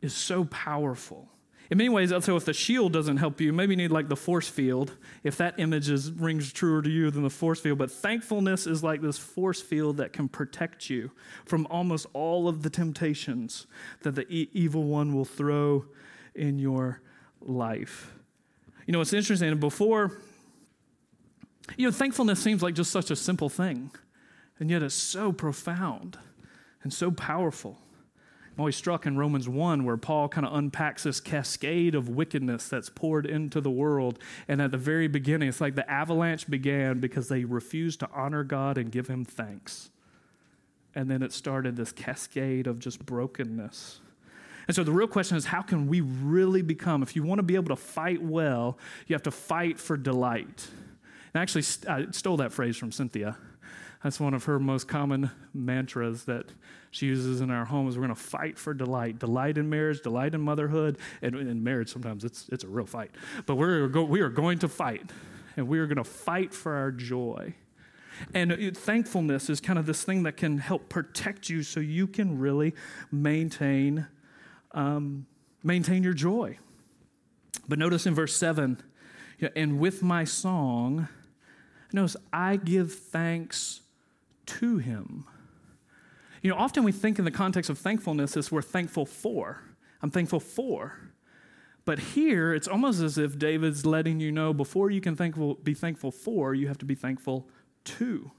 is 0.00 0.14
so 0.14 0.44
powerful? 0.44 1.28
In 1.70 1.78
many 1.78 1.88
ways, 1.88 2.10
so 2.20 2.36
if 2.36 2.44
the 2.44 2.52
shield 2.52 2.92
doesn't 2.92 3.16
help 3.16 3.40
you, 3.40 3.52
maybe 3.52 3.72
you 3.72 3.76
need 3.78 3.90
like 3.90 4.08
the 4.08 4.16
force 4.16 4.48
field. 4.48 4.96
If 5.22 5.38
that 5.38 5.58
image 5.58 5.88
is, 5.88 6.12
rings 6.12 6.52
truer 6.52 6.82
to 6.82 6.90
you 6.90 7.10
than 7.10 7.22
the 7.22 7.30
force 7.30 7.58
field, 7.58 7.78
but 7.78 7.90
thankfulness 7.90 8.66
is 8.66 8.82
like 8.82 9.00
this 9.00 9.16
force 9.16 9.62
field 9.62 9.96
that 9.96 10.12
can 10.12 10.28
protect 10.28 10.90
you 10.90 11.10
from 11.46 11.66
almost 11.70 12.06
all 12.12 12.48
of 12.48 12.62
the 12.62 12.70
temptations 12.70 13.66
that 14.02 14.14
the 14.14 14.26
e- 14.30 14.50
evil 14.52 14.84
one 14.84 15.14
will 15.14 15.24
throw 15.24 15.86
in 16.34 16.58
your 16.58 17.00
life. 17.40 18.12
You 18.86 18.92
know, 18.92 19.00
it's 19.00 19.14
interesting. 19.14 19.58
Before, 19.58 20.18
you 21.78 21.86
know, 21.86 21.92
thankfulness 21.92 22.42
seems 22.42 22.62
like 22.62 22.74
just 22.74 22.90
such 22.90 23.10
a 23.10 23.16
simple 23.16 23.48
thing, 23.48 23.90
and 24.58 24.70
yet 24.70 24.82
it's 24.82 24.94
so 24.94 25.32
profound 25.32 26.18
and 26.82 26.92
so 26.92 27.10
powerful. 27.10 27.78
I'm 28.56 28.60
always 28.60 28.76
struck 28.76 29.04
in 29.04 29.16
Romans 29.16 29.48
1 29.48 29.84
where 29.84 29.96
Paul 29.96 30.28
kind 30.28 30.46
of 30.46 30.54
unpacks 30.54 31.02
this 31.02 31.20
cascade 31.20 31.94
of 31.94 32.08
wickedness 32.08 32.68
that's 32.68 32.88
poured 32.88 33.26
into 33.26 33.60
the 33.60 33.70
world. 33.70 34.18
And 34.46 34.62
at 34.62 34.70
the 34.70 34.78
very 34.78 35.08
beginning, 35.08 35.48
it's 35.48 35.60
like 35.60 35.74
the 35.74 35.90
avalanche 35.90 36.48
began 36.48 37.00
because 37.00 37.28
they 37.28 37.44
refused 37.44 38.00
to 38.00 38.10
honor 38.14 38.44
God 38.44 38.78
and 38.78 38.92
give 38.92 39.08
him 39.08 39.24
thanks. 39.24 39.90
And 40.94 41.10
then 41.10 41.22
it 41.22 41.32
started 41.32 41.74
this 41.74 41.90
cascade 41.90 42.68
of 42.68 42.78
just 42.78 43.04
brokenness 43.04 44.00
and 44.66 44.74
so 44.74 44.84
the 44.84 44.92
real 44.92 45.06
question 45.06 45.36
is 45.36 45.46
how 45.46 45.62
can 45.62 45.88
we 45.88 46.00
really 46.00 46.62
become, 46.62 47.02
if 47.02 47.14
you 47.14 47.22
want 47.22 47.38
to 47.38 47.42
be 47.42 47.54
able 47.54 47.76
to 47.76 47.80
fight 47.80 48.22
well, 48.22 48.78
you 49.06 49.14
have 49.14 49.22
to 49.24 49.30
fight 49.30 49.78
for 49.78 49.96
delight. 49.96 50.68
And 51.32 51.42
actually, 51.42 51.64
I 51.88 52.06
stole 52.12 52.38
that 52.38 52.52
phrase 52.52 52.76
from 52.76 52.92
Cynthia. 52.92 53.36
That's 54.04 54.20
one 54.20 54.34
of 54.34 54.44
her 54.44 54.58
most 54.58 54.86
common 54.86 55.30
mantras 55.54 56.26
that 56.26 56.52
she 56.90 57.06
uses 57.06 57.40
in 57.40 57.50
our 57.50 57.64
homes. 57.64 57.96
We're 57.96 58.04
going 58.04 58.14
to 58.14 58.22
fight 58.22 58.58
for 58.58 58.74
delight. 58.74 59.18
Delight 59.18 59.56
in 59.56 59.70
marriage, 59.70 60.02
delight 60.02 60.34
in 60.34 60.42
motherhood. 60.42 60.98
And 61.22 61.34
in 61.34 61.64
marriage, 61.64 61.90
sometimes 61.90 62.22
it's, 62.22 62.46
it's 62.50 62.64
a 62.64 62.68
real 62.68 62.84
fight. 62.84 63.12
But 63.46 63.54
we're 63.54 63.88
go, 63.88 64.04
we 64.04 64.20
are 64.20 64.28
going 64.28 64.58
to 64.58 64.68
fight, 64.68 65.10
and 65.56 65.68
we 65.68 65.78
are 65.78 65.86
going 65.86 65.96
to 65.96 66.04
fight 66.04 66.52
for 66.52 66.74
our 66.74 66.92
joy. 66.92 67.54
And 68.34 68.52
it, 68.52 68.76
thankfulness 68.76 69.48
is 69.48 69.58
kind 69.58 69.78
of 69.78 69.86
this 69.86 70.04
thing 70.04 70.24
that 70.24 70.36
can 70.36 70.58
help 70.58 70.90
protect 70.90 71.48
you 71.48 71.62
so 71.62 71.80
you 71.80 72.06
can 72.06 72.38
really 72.38 72.74
maintain 73.10 74.06
um, 74.72 75.24
maintain 75.62 76.02
your 76.02 76.12
joy. 76.12 76.58
But 77.66 77.78
notice 77.78 78.04
in 78.04 78.14
verse 78.14 78.36
7, 78.36 78.82
and 79.56 79.78
with 79.78 80.02
my 80.02 80.24
song, 80.24 81.08
notice, 81.90 82.18
I 82.34 82.56
give 82.56 82.92
thanks 82.92 83.80
to 84.46 84.78
him. 84.78 85.26
You 86.42 86.50
know, 86.50 86.56
often 86.56 86.84
we 86.84 86.92
think 86.92 87.18
in 87.18 87.24
the 87.24 87.30
context 87.30 87.70
of 87.70 87.78
thankfulness 87.78 88.36
as 88.36 88.52
we're 88.52 88.62
thankful 88.62 89.06
for. 89.06 89.62
I'm 90.02 90.10
thankful 90.10 90.40
for. 90.40 90.98
But 91.84 91.98
here, 91.98 92.54
it's 92.54 92.68
almost 92.68 93.00
as 93.00 93.18
if 93.18 93.38
David's 93.38 93.84
letting 93.84 94.20
you 94.20 94.32
know 94.32 94.52
before 94.52 94.90
you 94.90 95.00
can 95.00 95.16
thankful, 95.16 95.54
be 95.54 95.74
thankful 95.74 96.10
for, 96.10 96.54
you 96.54 96.68
have 96.68 96.78
to 96.78 96.84
be 96.84 96.94
thankful 96.94 97.48
to. 97.84 98.30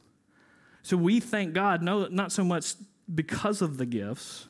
So 0.82 0.98
we 0.98 1.20
thank 1.20 1.54
God, 1.54 1.82
no, 1.82 2.08
not 2.08 2.32
so 2.32 2.44
much 2.44 2.74
because 3.14 3.62
of 3.62 3.78
the 3.78 3.86
gifts, 3.86 4.48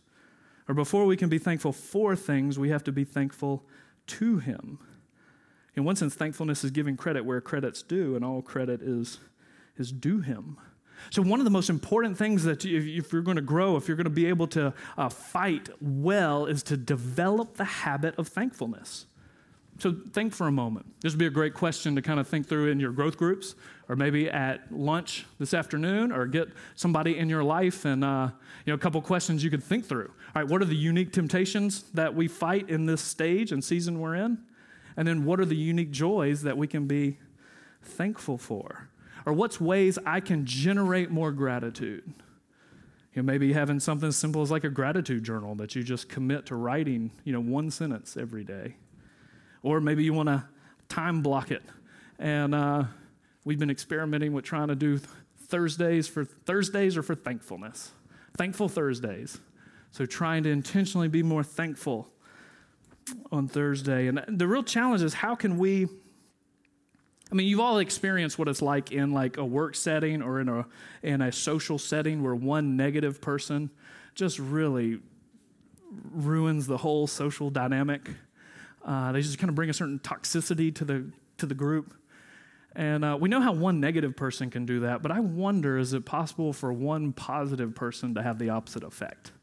or 0.67 0.75
before 0.75 1.05
we 1.05 1.17
can 1.17 1.29
be 1.29 1.37
thankful 1.37 1.71
for 1.71 2.15
things, 2.15 2.57
we 2.57 2.69
have 2.69 2.83
to 2.85 2.91
be 2.91 3.03
thankful 3.03 3.65
to 4.07 4.39
Him. 4.39 4.79
In 5.75 5.83
one 5.83 5.95
sense, 5.95 6.15
thankfulness 6.15 6.63
is 6.63 6.71
giving 6.71 6.97
credit 6.97 7.25
where 7.25 7.41
credit's 7.41 7.83
due, 7.83 8.15
and 8.15 8.23
all 8.23 8.41
credit 8.41 8.81
is, 8.81 9.19
is 9.77 9.91
due 9.91 10.21
Him. 10.21 10.57
So, 11.09 11.21
one 11.21 11.39
of 11.39 11.45
the 11.45 11.51
most 11.51 11.69
important 11.69 12.17
things 12.17 12.43
that 12.43 12.65
if 12.65 13.11
you're 13.11 13.21
going 13.21 13.35
to 13.35 13.41
grow, 13.41 13.77
if 13.77 13.87
you're 13.87 13.97
going 13.97 14.05
to 14.05 14.09
be 14.09 14.27
able 14.27 14.47
to 14.47 14.73
uh, 14.97 15.09
fight 15.09 15.69
well, 15.81 16.45
is 16.45 16.63
to 16.63 16.77
develop 16.77 17.55
the 17.55 17.65
habit 17.65 18.15
of 18.17 18.27
thankfulness. 18.27 19.05
So 19.77 19.93
think 20.13 20.33
for 20.33 20.47
a 20.47 20.51
moment. 20.51 20.85
This 21.01 21.11
would 21.11 21.19
be 21.19 21.25
a 21.25 21.31
great 21.31 21.53
question 21.53 21.95
to 21.95 22.01
kind 22.01 22.19
of 22.19 22.27
think 22.27 22.47
through 22.47 22.71
in 22.71 22.79
your 22.79 22.91
growth 22.91 23.17
groups, 23.17 23.55
or 23.89 23.95
maybe 23.95 24.29
at 24.29 24.71
lunch 24.71 25.25
this 25.37 25.53
afternoon, 25.53 26.13
or 26.13 26.25
get 26.27 26.47
somebody 26.75 27.17
in 27.17 27.27
your 27.27 27.43
life 27.43 27.83
and 27.83 28.03
uh, 28.03 28.29
you 28.65 28.71
know 28.71 28.75
a 28.75 28.77
couple 28.77 29.01
questions 29.01 29.43
you 29.43 29.49
could 29.49 29.63
think 29.63 29.85
through. 29.85 30.11
All 30.33 30.41
right, 30.41 30.47
what 30.49 30.61
are 30.61 30.65
the 30.65 30.75
unique 30.75 31.11
temptations 31.11 31.83
that 31.93 32.15
we 32.15 32.29
fight 32.29 32.69
in 32.69 32.85
this 32.85 33.01
stage 33.01 33.51
and 33.51 33.61
season 33.61 33.99
we're 33.99 34.15
in, 34.15 34.37
and 34.95 35.05
then 35.05 35.25
what 35.25 35.41
are 35.41 35.45
the 35.45 35.57
unique 35.57 35.91
joys 35.91 36.43
that 36.43 36.57
we 36.57 36.67
can 36.67 36.87
be 36.87 37.17
thankful 37.81 38.37
for, 38.37 38.89
or 39.25 39.33
what's 39.33 39.59
ways 39.59 39.97
I 40.05 40.19
can 40.19 40.45
generate 40.45 41.09
more 41.09 41.31
gratitude. 41.31 42.03
You 43.13 43.21
know, 43.21 43.23
maybe 43.23 43.53
having 43.53 43.79
something 43.79 44.09
as 44.09 44.17
simple 44.17 44.41
as 44.41 44.51
like 44.51 44.65
a 44.65 44.69
gratitude 44.69 45.23
journal 45.23 45.55
that 45.55 45.75
you 45.75 45.83
just 45.83 46.09
commit 46.09 46.47
to 46.47 46.55
writing, 46.55 47.11
you 47.23 47.31
know, 47.31 47.39
one 47.39 47.71
sentence 47.71 48.17
every 48.17 48.43
day 48.43 48.75
or 49.65 49.81
maybe 49.81 50.03
you 50.03 50.13
want 50.13 50.29
to 50.29 50.45
time 50.87 51.23
block 51.23 51.49
it. 51.49 51.63
And 52.19 52.53
uh, 52.53 52.83
we've 53.43 53.57
been 53.57 53.71
experimenting 53.71 54.31
with 54.31 54.45
trying 54.45 54.67
to 54.67 54.75
do 54.75 54.99
Thursdays 55.47 56.07
for 56.07 56.23
Thursdays 56.23 56.95
or 56.95 57.01
for 57.01 57.15
thankfulness. 57.15 57.91
Thankful 58.37 58.69
Thursdays. 58.69 59.39
So 59.91 60.05
trying 60.05 60.43
to 60.43 60.51
intentionally 60.51 61.07
be 61.07 61.23
more 61.23 61.43
thankful 61.43 62.11
on 63.31 63.47
Thursday. 63.47 64.07
And 64.07 64.23
the 64.27 64.47
real 64.47 64.63
challenge 64.63 65.01
is 65.01 65.15
how 65.15 65.33
can 65.33 65.57
we 65.57 65.87
I 67.35 67.37
mean, 67.37 67.47
you've 67.47 67.59
all 67.59 67.79
experienced 67.79 68.39
what 68.39 68.47
it's 68.47 68.61
like 68.61 68.93
in 68.93 69.11
like 69.11 69.35
a 69.35 69.43
work 69.43 69.75
setting 69.75 70.21
or 70.21 70.39
in 70.39 70.47
a 70.47 70.65
in 71.03 71.21
a 71.21 71.33
social 71.33 71.77
setting 71.77 72.23
where 72.23 72.33
one 72.33 72.77
negative 72.77 73.19
person 73.19 73.69
just 74.13 74.39
really 74.39 74.99
ruins 76.13 76.65
the 76.65 76.77
whole 76.77 77.07
social 77.07 77.49
dynamic. 77.49 78.09
Uh, 78.85 79.11
they 79.11 79.21
just 79.21 79.37
kind 79.37 79.49
of 79.49 79.55
bring 79.55 79.69
a 79.69 79.73
certain 79.73 79.99
toxicity 79.99 80.73
to 80.75 80.85
the, 80.85 81.11
to 81.37 81.45
the 81.45 81.53
group. 81.53 81.93
And 82.73 83.03
uh, 83.03 83.17
we 83.19 83.27
know 83.27 83.41
how 83.41 83.51
one 83.51 83.81
negative 83.81 84.15
person 84.15 84.49
can 84.49 84.65
do 84.65 84.79
that, 84.79 85.01
but 85.01 85.11
I 85.11 85.19
wonder 85.19 85.77
is 85.77 85.91
it 85.91 86.05
possible 86.05 86.53
for 86.53 86.71
one 86.71 87.11
positive 87.11 87.75
person 87.75 88.15
to 88.15 88.23
have 88.23 88.39
the 88.39 88.47
opposite 88.47 88.85
effect? 88.85 89.33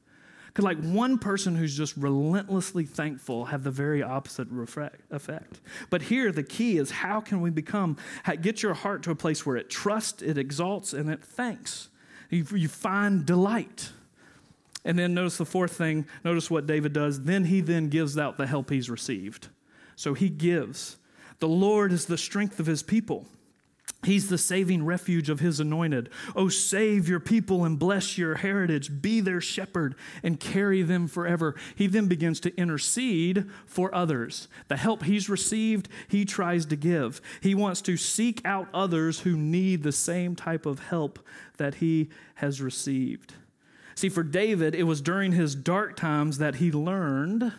Could 0.55 0.65
like 0.65 0.79
one 0.79 1.19
person 1.19 1.57
who's 1.57 1.77
just 1.77 1.97
relentlessly 1.97 2.85
thankful 2.85 3.47
have 3.47 3.65
the 3.65 3.71
very 3.71 4.03
opposite 4.03 4.49
effect? 5.11 5.61
But 5.89 6.03
here, 6.03 6.31
the 6.31 6.43
key 6.43 6.77
is 6.77 6.91
how 6.91 7.21
can 7.21 7.41
we 7.41 7.49
become, 7.49 7.97
get 8.43 8.63
your 8.63 8.75
heart 8.75 9.03
to 9.05 9.11
a 9.11 9.15
place 9.15 9.47
where 9.47 9.57
it 9.57 9.71
trusts, 9.71 10.21
it 10.23 10.37
exalts, 10.37 10.93
and 10.93 11.09
it 11.09 11.25
thanks. 11.25 11.89
You, 12.29 12.45
you 12.55 12.69
find 12.69 13.25
delight. 13.25 13.91
And 14.85 14.99
then 14.99 15.15
notice 15.15 15.39
the 15.39 15.47
fourth 15.47 15.73
thing, 15.73 16.07
notice 16.25 16.51
what 16.51 16.67
David 16.67 16.93
does. 16.93 17.25
Then 17.25 17.45
he 17.45 17.61
then 17.61 17.89
gives 17.89 18.19
out 18.19 18.37
the 18.37 18.47
help 18.47 18.69
he's 18.69 18.91
received. 18.91 19.49
So 19.97 20.13
he 20.13 20.29
gives. 20.29 20.99
The 21.39 21.49
Lord 21.49 21.93
is 21.93 22.07
the 22.07 22.19
strength 22.19 22.61
of 22.61 22.67
his 22.67 22.83
people. 22.83 23.27
He's 24.05 24.29
the 24.29 24.39
saving 24.39 24.85
refuge 24.85 25.31
of 25.31 25.39
his 25.39 25.61
anointed. 25.61 26.09
Oh, 26.35 26.49
save 26.49 27.09
your 27.09 27.21
people 27.21 27.65
and 27.65 27.79
bless 27.79 28.19
your 28.19 28.35
heritage. 28.35 29.01
Be 29.01 29.21
their 29.21 29.41
shepherd 29.41 29.95
and 30.25 30.41
carry 30.41 30.83
them 30.83 31.07
forever. 31.07 31.55
He 31.77 31.87
then 31.87 32.09
begins 32.09 32.41
to 32.41 32.57
intercede 32.57 33.49
for 33.65 33.95
others. 33.95 34.49
The 34.67 34.77
help 34.77 35.05
he's 35.05 35.29
received, 35.29 35.89
he 36.09 36.25
tries 36.25 36.67
to 36.67 36.77
give. 36.77 37.21
He 37.41 37.55
wants 37.55 37.81
to 37.83 37.97
seek 37.97 38.41
out 38.45 38.69
others 38.75 39.21
who 39.21 39.37
need 39.37 39.85
the 39.85 39.93
same 39.93 40.35
type 40.35 40.67
of 40.67 40.81
help 40.81 41.21
that 41.59 41.77
he 41.77 42.11
has 42.37 42.61
received. 42.61 43.35
See, 43.95 44.09
for 44.09 44.25
David, 44.25 44.75
it 44.75 44.85
was 44.85 45.01
during 45.01 45.31
his 45.31 45.55
dark 45.55 45.97
times 45.97 46.39
that 46.39 46.57
he 46.57 46.73
learned 46.73 47.53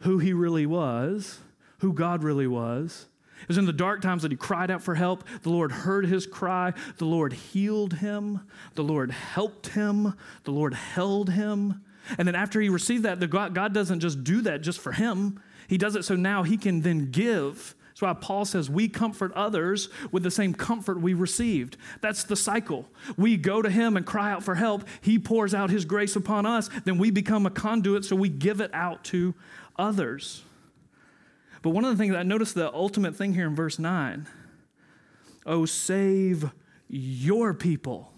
who 0.00 0.18
he 0.18 0.34
really 0.34 0.66
was, 0.66 1.38
who 1.78 1.94
God 1.94 2.22
really 2.22 2.46
was. 2.46 3.06
It 3.42 3.48
was 3.48 3.58
in 3.58 3.66
the 3.66 3.72
dark 3.72 4.02
times 4.02 4.22
that 4.22 4.32
he 4.32 4.36
cried 4.36 4.70
out 4.70 4.82
for 4.82 4.94
help. 4.94 5.24
The 5.42 5.50
Lord 5.50 5.72
heard 5.72 6.06
his 6.06 6.26
cry. 6.26 6.72
The 6.96 7.04
Lord 7.04 7.32
healed 7.32 7.94
him. 7.94 8.40
The 8.74 8.84
Lord 8.84 9.10
helped 9.10 9.68
him. 9.68 10.14
The 10.44 10.50
Lord 10.50 10.74
held 10.74 11.30
him. 11.30 11.82
And 12.16 12.26
then 12.26 12.34
after 12.34 12.60
he 12.60 12.68
received 12.68 13.04
that, 13.04 13.20
the 13.20 13.26
God, 13.26 13.54
God 13.54 13.74
doesn't 13.74 14.00
just 14.00 14.24
do 14.24 14.40
that 14.42 14.62
just 14.62 14.80
for 14.80 14.92
him. 14.92 15.40
He 15.68 15.76
does 15.76 15.94
it 15.94 16.04
so 16.04 16.16
now 16.16 16.42
he 16.42 16.56
can 16.56 16.80
then 16.80 17.10
give 17.10 17.74
That's 17.98 18.02
why 18.02 18.12
Paul 18.14 18.44
says 18.44 18.70
we 18.70 18.88
comfort 18.88 19.32
others 19.32 19.88
with 20.12 20.22
the 20.22 20.30
same 20.30 20.54
comfort 20.54 21.00
we 21.00 21.14
received. 21.14 21.76
That's 22.00 22.22
the 22.22 22.36
cycle. 22.36 22.86
We 23.16 23.36
go 23.36 23.60
to 23.60 23.68
him 23.68 23.96
and 23.96 24.06
cry 24.06 24.30
out 24.30 24.44
for 24.44 24.54
help. 24.54 24.84
He 25.00 25.18
pours 25.18 25.52
out 25.52 25.70
his 25.70 25.84
grace 25.84 26.14
upon 26.14 26.46
us. 26.46 26.70
Then 26.84 26.96
we 26.98 27.10
become 27.10 27.44
a 27.44 27.50
conduit, 27.50 28.04
so 28.04 28.14
we 28.14 28.28
give 28.28 28.60
it 28.60 28.70
out 28.72 29.02
to 29.06 29.34
others. 29.76 30.44
But 31.62 31.70
one 31.70 31.84
of 31.84 31.90
the 31.90 31.96
things 31.96 32.14
I 32.14 32.22
noticed 32.22 32.54
the 32.54 32.72
ultimate 32.72 33.16
thing 33.16 33.34
here 33.34 33.46
in 33.46 33.54
verse 33.54 33.78
9 33.78 34.26
Oh, 35.46 35.64
save 35.64 36.50
your 36.88 37.54
people, 37.54 38.12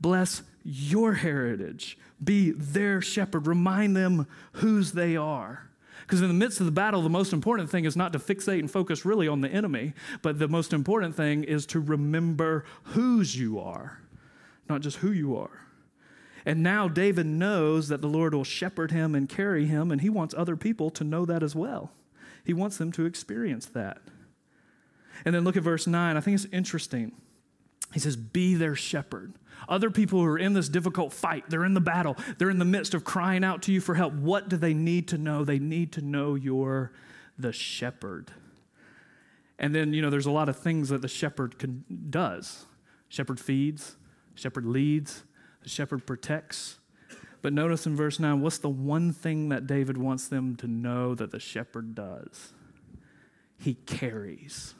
bless 0.00 0.42
your 0.64 1.14
heritage, 1.14 1.96
be 2.22 2.50
their 2.50 3.00
shepherd, 3.00 3.46
remind 3.46 3.96
them 3.96 4.26
whose 4.52 4.92
they 4.92 5.16
are. 5.16 5.70
Because 6.00 6.20
in 6.20 6.28
the 6.28 6.34
midst 6.34 6.60
of 6.60 6.66
the 6.66 6.72
battle, 6.72 7.02
the 7.02 7.08
most 7.08 7.32
important 7.32 7.68
thing 7.68 7.84
is 7.84 7.96
not 7.96 8.12
to 8.12 8.18
fixate 8.18 8.60
and 8.60 8.70
focus 8.70 9.04
really 9.04 9.26
on 9.26 9.40
the 9.40 9.48
enemy, 9.48 9.92
but 10.22 10.38
the 10.38 10.46
most 10.46 10.72
important 10.72 11.16
thing 11.16 11.42
is 11.42 11.66
to 11.66 11.80
remember 11.80 12.64
whose 12.84 13.36
you 13.36 13.58
are, 13.58 14.00
not 14.68 14.82
just 14.82 14.98
who 14.98 15.10
you 15.10 15.36
are. 15.36 15.66
And 16.44 16.62
now 16.62 16.86
David 16.86 17.26
knows 17.26 17.88
that 17.88 18.00
the 18.00 18.08
Lord 18.08 18.34
will 18.34 18.44
shepherd 18.44 18.92
him 18.92 19.16
and 19.16 19.28
carry 19.28 19.66
him, 19.66 19.90
and 19.90 20.00
he 20.00 20.08
wants 20.08 20.32
other 20.36 20.56
people 20.56 20.90
to 20.90 21.02
know 21.02 21.24
that 21.24 21.42
as 21.42 21.56
well. 21.56 21.90
He 22.46 22.54
wants 22.54 22.78
them 22.78 22.92
to 22.92 23.04
experience 23.06 23.66
that. 23.66 23.98
And 25.24 25.34
then 25.34 25.42
look 25.42 25.56
at 25.56 25.64
verse 25.64 25.86
9. 25.86 26.16
I 26.16 26.20
think 26.20 26.36
it's 26.36 26.46
interesting. 26.52 27.12
He 27.92 27.98
says, 27.98 28.16
Be 28.16 28.54
their 28.54 28.76
shepherd. 28.76 29.34
Other 29.68 29.90
people 29.90 30.20
who 30.20 30.26
are 30.26 30.38
in 30.38 30.52
this 30.52 30.68
difficult 30.68 31.12
fight, 31.12 31.50
they're 31.50 31.64
in 31.64 31.74
the 31.74 31.80
battle, 31.80 32.16
they're 32.38 32.50
in 32.50 32.60
the 32.60 32.64
midst 32.64 32.94
of 32.94 33.02
crying 33.04 33.42
out 33.42 33.62
to 33.62 33.72
you 33.72 33.80
for 33.80 33.96
help. 33.96 34.12
What 34.12 34.48
do 34.48 34.56
they 34.56 34.74
need 34.74 35.08
to 35.08 35.18
know? 35.18 35.44
They 35.44 35.58
need 35.58 35.92
to 35.94 36.02
know 36.02 36.36
you're 36.36 36.92
the 37.36 37.52
shepherd. 37.52 38.30
And 39.58 39.74
then, 39.74 39.92
you 39.92 40.02
know, 40.02 40.10
there's 40.10 40.26
a 40.26 40.30
lot 40.30 40.48
of 40.48 40.56
things 40.56 40.90
that 40.90 41.02
the 41.02 41.08
shepherd 41.08 41.58
can, 41.58 41.84
does. 42.10 42.66
Shepherd 43.08 43.40
feeds, 43.40 43.96
shepherd 44.34 44.66
leads, 44.66 45.24
the 45.62 45.68
shepherd 45.68 46.06
protects. 46.06 46.78
But 47.46 47.52
notice 47.52 47.86
in 47.86 47.94
verse 47.94 48.18
9, 48.18 48.40
what's 48.40 48.58
the 48.58 48.68
one 48.68 49.12
thing 49.12 49.50
that 49.50 49.68
David 49.68 49.96
wants 49.96 50.26
them 50.26 50.56
to 50.56 50.66
know 50.66 51.14
that 51.14 51.30
the 51.30 51.38
shepherd 51.38 51.94
does? 51.94 52.52
He 53.56 53.74
carries. 53.74 54.74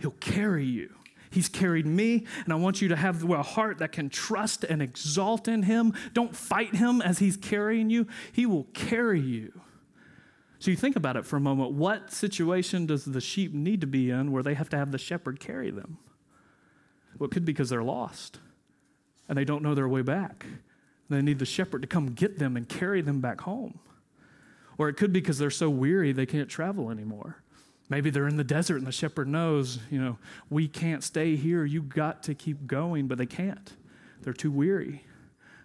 He'll 0.00 0.10
carry 0.10 0.64
you. 0.64 0.92
He's 1.30 1.48
carried 1.48 1.86
me, 1.86 2.26
and 2.42 2.52
I 2.52 2.56
want 2.56 2.82
you 2.82 2.88
to 2.88 2.96
have 2.96 3.22
a 3.30 3.44
heart 3.44 3.78
that 3.78 3.92
can 3.92 4.08
trust 4.10 4.64
and 4.64 4.82
exalt 4.82 5.46
in 5.46 5.62
Him. 5.62 5.94
Don't 6.12 6.34
fight 6.34 6.74
Him 6.74 7.00
as 7.00 7.20
He's 7.20 7.36
carrying 7.36 7.90
you, 7.90 8.08
He 8.32 8.44
will 8.44 8.64
carry 8.74 9.20
you. 9.20 9.60
So 10.58 10.72
you 10.72 10.76
think 10.76 10.96
about 10.96 11.16
it 11.16 11.24
for 11.24 11.36
a 11.36 11.40
moment. 11.40 11.74
What 11.74 12.12
situation 12.12 12.86
does 12.86 13.04
the 13.04 13.20
sheep 13.20 13.54
need 13.54 13.82
to 13.82 13.86
be 13.86 14.10
in 14.10 14.32
where 14.32 14.42
they 14.42 14.54
have 14.54 14.68
to 14.70 14.76
have 14.76 14.90
the 14.90 14.98
shepherd 14.98 15.38
carry 15.38 15.70
them? 15.70 15.98
Well, 17.20 17.28
it 17.28 17.30
could 17.30 17.44
be 17.44 17.52
because 17.52 17.70
they're 17.70 17.84
lost 17.84 18.40
and 19.28 19.38
they 19.38 19.44
don't 19.44 19.62
know 19.62 19.76
their 19.76 19.88
way 19.88 20.02
back. 20.02 20.44
They 21.10 21.20
need 21.20 21.40
the 21.40 21.44
shepherd 21.44 21.82
to 21.82 21.88
come 21.88 22.12
get 22.12 22.38
them 22.38 22.56
and 22.56 22.68
carry 22.68 23.02
them 23.02 23.20
back 23.20 23.40
home. 23.40 23.80
Or 24.78 24.88
it 24.88 24.94
could 24.94 25.12
be 25.12 25.20
because 25.20 25.38
they're 25.38 25.50
so 25.50 25.68
weary 25.68 26.12
they 26.12 26.24
can't 26.24 26.48
travel 26.48 26.90
anymore. 26.90 27.42
Maybe 27.88 28.08
they're 28.08 28.28
in 28.28 28.36
the 28.36 28.44
desert 28.44 28.76
and 28.76 28.86
the 28.86 28.92
shepherd 28.92 29.26
knows, 29.26 29.80
you 29.90 30.00
know, 30.00 30.18
we 30.48 30.68
can't 30.68 31.02
stay 31.02 31.34
here. 31.34 31.64
You 31.64 31.82
got 31.82 32.22
to 32.22 32.34
keep 32.34 32.66
going, 32.66 33.08
but 33.08 33.18
they 33.18 33.26
can't. 33.26 33.72
They're 34.22 34.32
too 34.32 34.52
weary. 34.52 35.04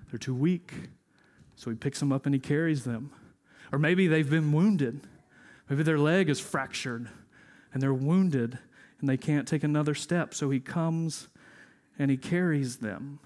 They're 0.09 0.17
too 0.17 0.33
weak. 0.33 0.73
So 1.55 1.69
he 1.69 1.75
picks 1.75 1.99
them 1.99 2.11
up 2.11 2.25
and 2.25 2.33
he 2.33 2.39
carries 2.39 2.83
them. 2.83 3.11
Or 3.71 3.77
maybe 3.77 4.07
they've 4.07 4.29
been 4.29 4.51
wounded. 4.51 5.01
Maybe 5.69 5.83
their 5.83 5.99
leg 5.99 6.29
is 6.29 6.39
fractured 6.39 7.07
and 7.71 7.81
they're 7.81 7.93
wounded 7.93 8.57
and 8.99 9.07
they 9.07 9.17
can't 9.17 9.47
take 9.47 9.63
another 9.63 9.93
step. 9.93 10.33
So 10.33 10.49
he 10.49 10.59
comes 10.59 11.27
and 11.99 12.09
he 12.09 12.17
carries 12.17 12.77
them. 12.77 13.19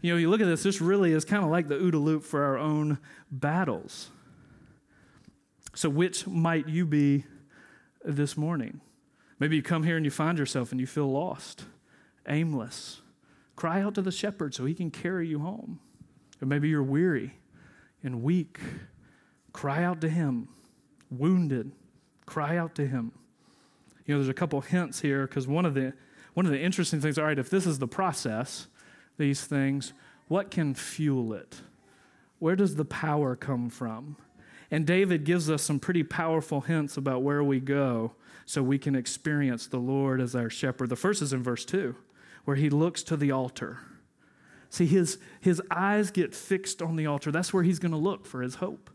You 0.00 0.12
know, 0.12 0.18
you 0.18 0.30
look 0.30 0.40
at 0.40 0.46
this, 0.46 0.62
this 0.62 0.80
really 0.80 1.12
is 1.12 1.24
kind 1.24 1.44
of 1.44 1.50
like 1.50 1.68
the 1.68 1.76
OODA 1.76 2.02
loop 2.02 2.24
for 2.24 2.42
our 2.44 2.58
own 2.58 2.98
battles. 3.30 4.10
So, 5.74 5.88
which 5.88 6.26
might 6.26 6.68
you 6.68 6.84
be 6.86 7.24
this 8.04 8.36
morning. 8.36 8.80
Maybe 9.38 9.56
you 9.56 9.62
come 9.62 9.82
here 9.82 9.96
and 9.96 10.04
you 10.04 10.10
find 10.10 10.38
yourself 10.38 10.70
and 10.70 10.80
you 10.80 10.86
feel 10.86 11.10
lost, 11.10 11.64
aimless. 12.28 13.00
Cry 13.56 13.80
out 13.80 13.94
to 13.96 14.02
the 14.02 14.12
shepherd 14.12 14.54
so 14.54 14.64
he 14.64 14.74
can 14.74 14.90
carry 14.90 15.26
you 15.28 15.40
home. 15.40 15.80
Or 16.40 16.46
maybe 16.46 16.68
you're 16.68 16.82
weary 16.82 17.38
and 18.02 18.22
weak. 18.22 18.58
Cry 19.52 19.84
out 19.84 20.00
to 20.00 20.08
him. 20.08 20.48
Wounded. 21.10 21.72
Cry 22.26 22.56
out 22.56 22.74
to 22.76 22.86
him. 22.86 23.12
You 24.06 24.14
know, 24.14 24.18
there's 24.20 24.28
a 24.28 24.34
couple 24.34 24.60
hints 24.60 25.00
here 25.00 25.26
because 25.26 25.46
one 25.46 25.66
of 25.66 25.74
the 25.74 25.92
one 26.34 26.46
of 26.46 26.52
the 26.52 26.60
interesting 26.60 27.00
things, 27.00 27.18
all 27.18 27.26
right, 27.26 27.38
if 27.38 27.50
this 27.50 27.66
is 27.66 27.78
the 27.78 27.86
process, 27.86 28.66
these 29.22 29.44
things, 29.44 29.92
what 30.26 30.50
can 30.50 30.74
fuel 30.74 31.32
it? 31.32 31.60
Where 32.40 32.56
does 32.56 32.74
the 32.74 32.84
power 32.84 33.36
come 33.36 33.70
from? 33.70 34.16
And 34.68 34.84
David 34.84 35.24
gives 35.24 35.48
us 35.48 35.62
some 35.62 35.78
pretty 35.78 36.02
powerful 36.02 36.62
hints 36.62 36.96
about 36.96 37.22
where 37.22 37.44
we 37.44 37.60
go 37.60 38.14
so 38.44 38.62
we 38.62 38.78
can 38.78 38.96
experience 38.96 39.68
the 39.68 39.78
Lord 39.78 40.20
as 40.20 40.34
our 40.34 40.50
shepherd. 40.50 40.88
The 40.88 40.96
first 40.96 41.22
is 41.22 41.32
in 41.32 41.40
verse 41.40 41.64
2, 41.64 41.94
where 42.44 42.56
he 42.56 42.68
looks 42.68 43.04
to 43.04 43.16
the 43.16 43.30
altar. 43.30 43.78
See, 44.70 44.86
his, 44.86 45.18
his 45.40 45.62
eyes 45.70 46.10
get 46.10 46.34
fixed 46.34 46.82
on 46.82 46.96
the 46.96 47.06
altar. 47.06 47.30
That's 47.30 47.52
where 47.52 47.62
he's 47.62 47.78
going 47.78 47.92
to 47.92 47.98
look 47.98 48.26
for 48.26 48.42
his 48.42 48.56
hope. 48.56 48.90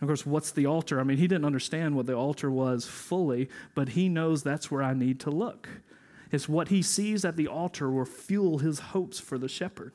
of 0.00 0.08
course, 0.08 0.26
what's 0.26 0.50
the 0.50 0.66
altar? 0.66 0.98
I 0.98 1.04
mean, 1.04 1.18
he 1.18 1.28
didn't 1.28 1.44
understand 1.44 1.94
what 1.94 2.06
the 2.06 2.16
altar 2.16 2.50
was 2.50 2.84
fully, 2.84 3.48
but 3.76 3.90
he 3.90 4.08
knows 4.08 4.42
that's 4.42 4.72
where 4.72 4.82
I 4.82 4.94
need 4.94 5.20
to 5.20 5.30
look. 5.30 5.68
It's 6.32 6.48
what 6.48 6.68
he 6.68 6.82
sees 6.82 7.24
at 7.24 7.36
the 7.36 7.46
altar 7.46 7.90
will 7.90 8.06
fuel 8.06 8.58
his 8.58 8.80
hopes 8.80 9.20
for 9.20 9.38
the 9.38 9.48
shepherd. 9.48 9.92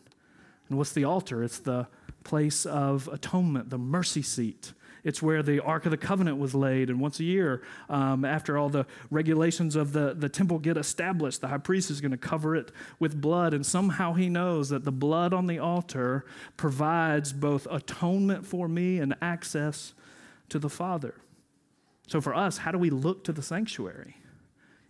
And 0.69 0.77
what's 0.77 0.93
the 0.93 1.03
altar? 1.03 1.43
It's 1.43 1.59
the 1.59 1.87
place 2.23 2.65
of 2.65 3.09
atonement, 3.11 3.69
the 3.69 3.77
mercy 3.77 4.21
seat. 4.21 4.73
It's 5.03 5.21
where 5.21 5.41
the 5.41 5.61
Ark 5.61 5.85
of 5.85 5.91
the 5.91 5.97
Covenant 5.97 6.37
was 6.37 6.53
laid. 6.53 6.89
And 6.89 6.99
once 6.99 7.19
a 7.19 7.23
year, 7.23 7.63
um, 7.89 8.25
after 8.25 8.57
all 8.57 8.67
the 8.67 8.85
regulations 9.09 9.75
of 9.75 9.93
the, 9.93 10.13
the 10.13 10.27
temple 10.27 10.59
get 10.59 10.75
established, 10.75 11.41
the 11.41 11.47
high 11.47 11.59
priest 11.59 11.89
is 11.89 12.01
going 12.01 12.11
to 12.11 12.17
cover 12.17 12.55
it 12.55 12.71
with 12.99 13.19
blood. 13.19 13.53
And 13.53 13.65
somehow 13.65 14.13
he 14.13 14.27
knows 14.27 14.69
that 14.69 14.83
the 14.83 14.91
blood 14.91 15.33
on 15.33 15.47
the 15.47 15.59
altar 15.59 16.25
provides 16.57 17.31
both 17.31 17.67
atonement 17.71 18.45
for 18.45 18.67
me 18.67 18.99
and 18.99 19.15
access 19.21 19.93
to 20.49 20.59
the 20.59 20.69
Father. 20.69 21.15
So 22.07 22.19
for 22.19 22.35
us, 22.35 22.57
how 22.59 22.71
do 22.71 22.77
we 22.77 22.89
look 22.89 23.23
to 23.23 23.31
the 23.31 23.41
sanctuary? 23.41 24.17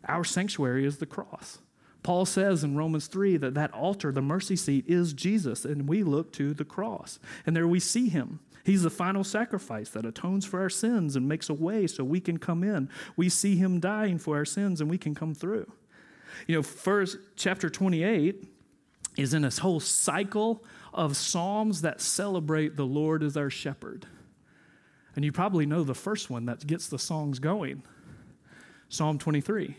Our 0.08 0.24
sanctuary 0.24 0.86
is 0.86 0.98
the 0.98 1.06
cross. 1.06 1.60
Paul 2.04 2.26
says 2.26 2.64
in 2.64 2.78
Romans 2.78 3.08
3 3.08 3.38
that 3.38 3.54
that 3.56 3.74
altar, 3.74 4.12
the 4.12 4.22
mercy 4.22 4.56
seat, 4.56 4.86
is 4.88 5.14
Jesus, 5.14 5.66
and 5.66 5.90
we 5.90 6.04
look 6.04 6.32
to 6.34 6.54
the 6.54 6.64
cross. 6.64 7.20
And 7.46 7.56
there 7.56 7.68
we 7.68 7.80
see 7.80 8.08
him. 8.08 8.40
He's 8.64 8.84
the 8.84 8.90
final 8.90 9.24
sacrifice 9.24 9.90
that 9.90 10.06
atones 10.06 10.46
for 10.46 10.62
our 10.62 10.70
sins 10.70 11.16
and 11.16 11.28
makes 11.28 11.50
a 11.50 11.54
way 11.54 11.88
so 11.88 12.04
we 12.04 12.20
can 12.20 12.38
come 12.38 12.64
in. 12.64 12.90
We 13.16 13.30
see 13.30 13.56
him 13.56 13.80
dying 13.80 14.20
for 14.20 14.38
our 14.38 14.46
sins 14.46 14.82
and 14.82 14.90
we 14.90 14.98
can 14.98 15.16
come 15.16 15.34
through. 15.34 15.72
You 16.48 16.56
know, 16.56 16.64
first 16.64 17.18
chapter 17.36 17.70
28 17.70 18.46
is 19.18 19.34
in 19.34 19.42
this 19.42 19.60
whole 19.60 19.80
cycle 19.80 20.64
of 20.94 21.18
psalms 21.18 21.82
that 21.82 22.02
celebrate 22.02 22.76
the 22.76 22.86
Lord 22.86 23.24
as 23.24 23.36
our 23.36 23.50
shepherd. 23.50 24.06
And 25.16 25.26
you 25.26 25.32
probably 25.32 25.66
know 25.66 25.84
the 25.84 25.96
first 25.96 26.30
one 26.30 26.46
that 26.46 26.68
gets 26.68 26.88
the 26.88 27.00
songs 27.00 27.40
going. 27.40 27.84
Psalm 28.90 29.18
23. 29.18 29.76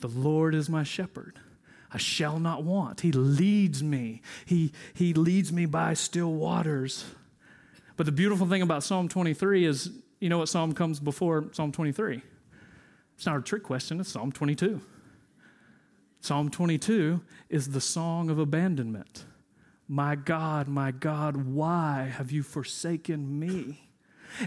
The 0.00 0.08
Lord 0.08 0.54
is 0.54 0.68
my 0.68 0.82
shepherd. 0.82 1.38
I 1.92 1.98
shall 1.98 2.38
not 2.38 2.64
want. 2.64 3.00
He 3.00 3.12
leads 3.12 3.82
me. 3.82 4.22
He, 4.44 4.72
he 4.94 5.14
leads 5.14 5.52
me 5.52 5.66
by 5.66 5.94
still 5.94 6.32
waters. 6.32 7.04
But 7.96 8.06
the 8.06 8.12
beautiful 8.12 8.46
thing 8.46 8.62
about 8.62 8.84
Psalm 8.84 9.08
23 9.08 9.64
is 9.64 9.90
you 10.20 10.28
know 10.28 10.38
what 10.38 10.48
psalm 10.48 10.72
comes 10.72 11.00
before 11.00 11.46
Psalm 11.52 11.72
23? 11.72 12.22
It's 13.16 13.26
not 13.26 13.36
a 13.36 13.42
trick 13.42 13.62
question, 13.62 14.00
it's 14.00 14.10
Psalm 14.10 14.32
22. 14.32 14.80
Psalm 16.20 16.50
22 16.50 17.20
is 17.48 17.70
the 17.70 17.80
song 17.80 18.28
of 18.30 18.38
abandonment. 18.38 19.24
My 19.86 20.16
God, 20.16 20.68
my 20.68 20.90
God, 20.90 21.36
why 21.36 22.12
have 22.12 22.30
you 22.32 22.42
forsaken 22.42 23.38
me? 23.38 23.87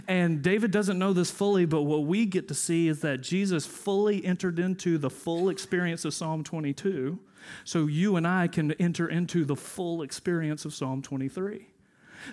And 0.08 0.42
David 0.42 0.72
doesn't 0.72 1.00
know 1.00 1.14
this 1.14 1.32
fully, 1.32 1.66
but 1.66 1.84
what 1.84 2.06
we 2.06 2.26
get 2.26 2.48
to 2.50 2.54
see 2.54 2.88
is 2.88 3.02
that 3.02 3.22
Jesus 3.22 3.66
fully 3.66 4.24
entered 4.24 4.60
into 4.60 4.98
the 4.98 5.10
full 5.10 5.50
experience 5.50 6.06
of 6.06 6.14
Psalm 6.14 6.44
22, 6.44 7.20
so 7.64 7.88
you 7.88 8.16
and 8.16 8.28
I 8.28 8.48
can 8.48 8.72
enter 8.74 9.08
into 9.08 9.46
the 9.46 9.56
full 9.56 10.02
experience 10.02 10.66
of 10.66 10.74
Psalm 10.74 11.02
23. 11.02 11.68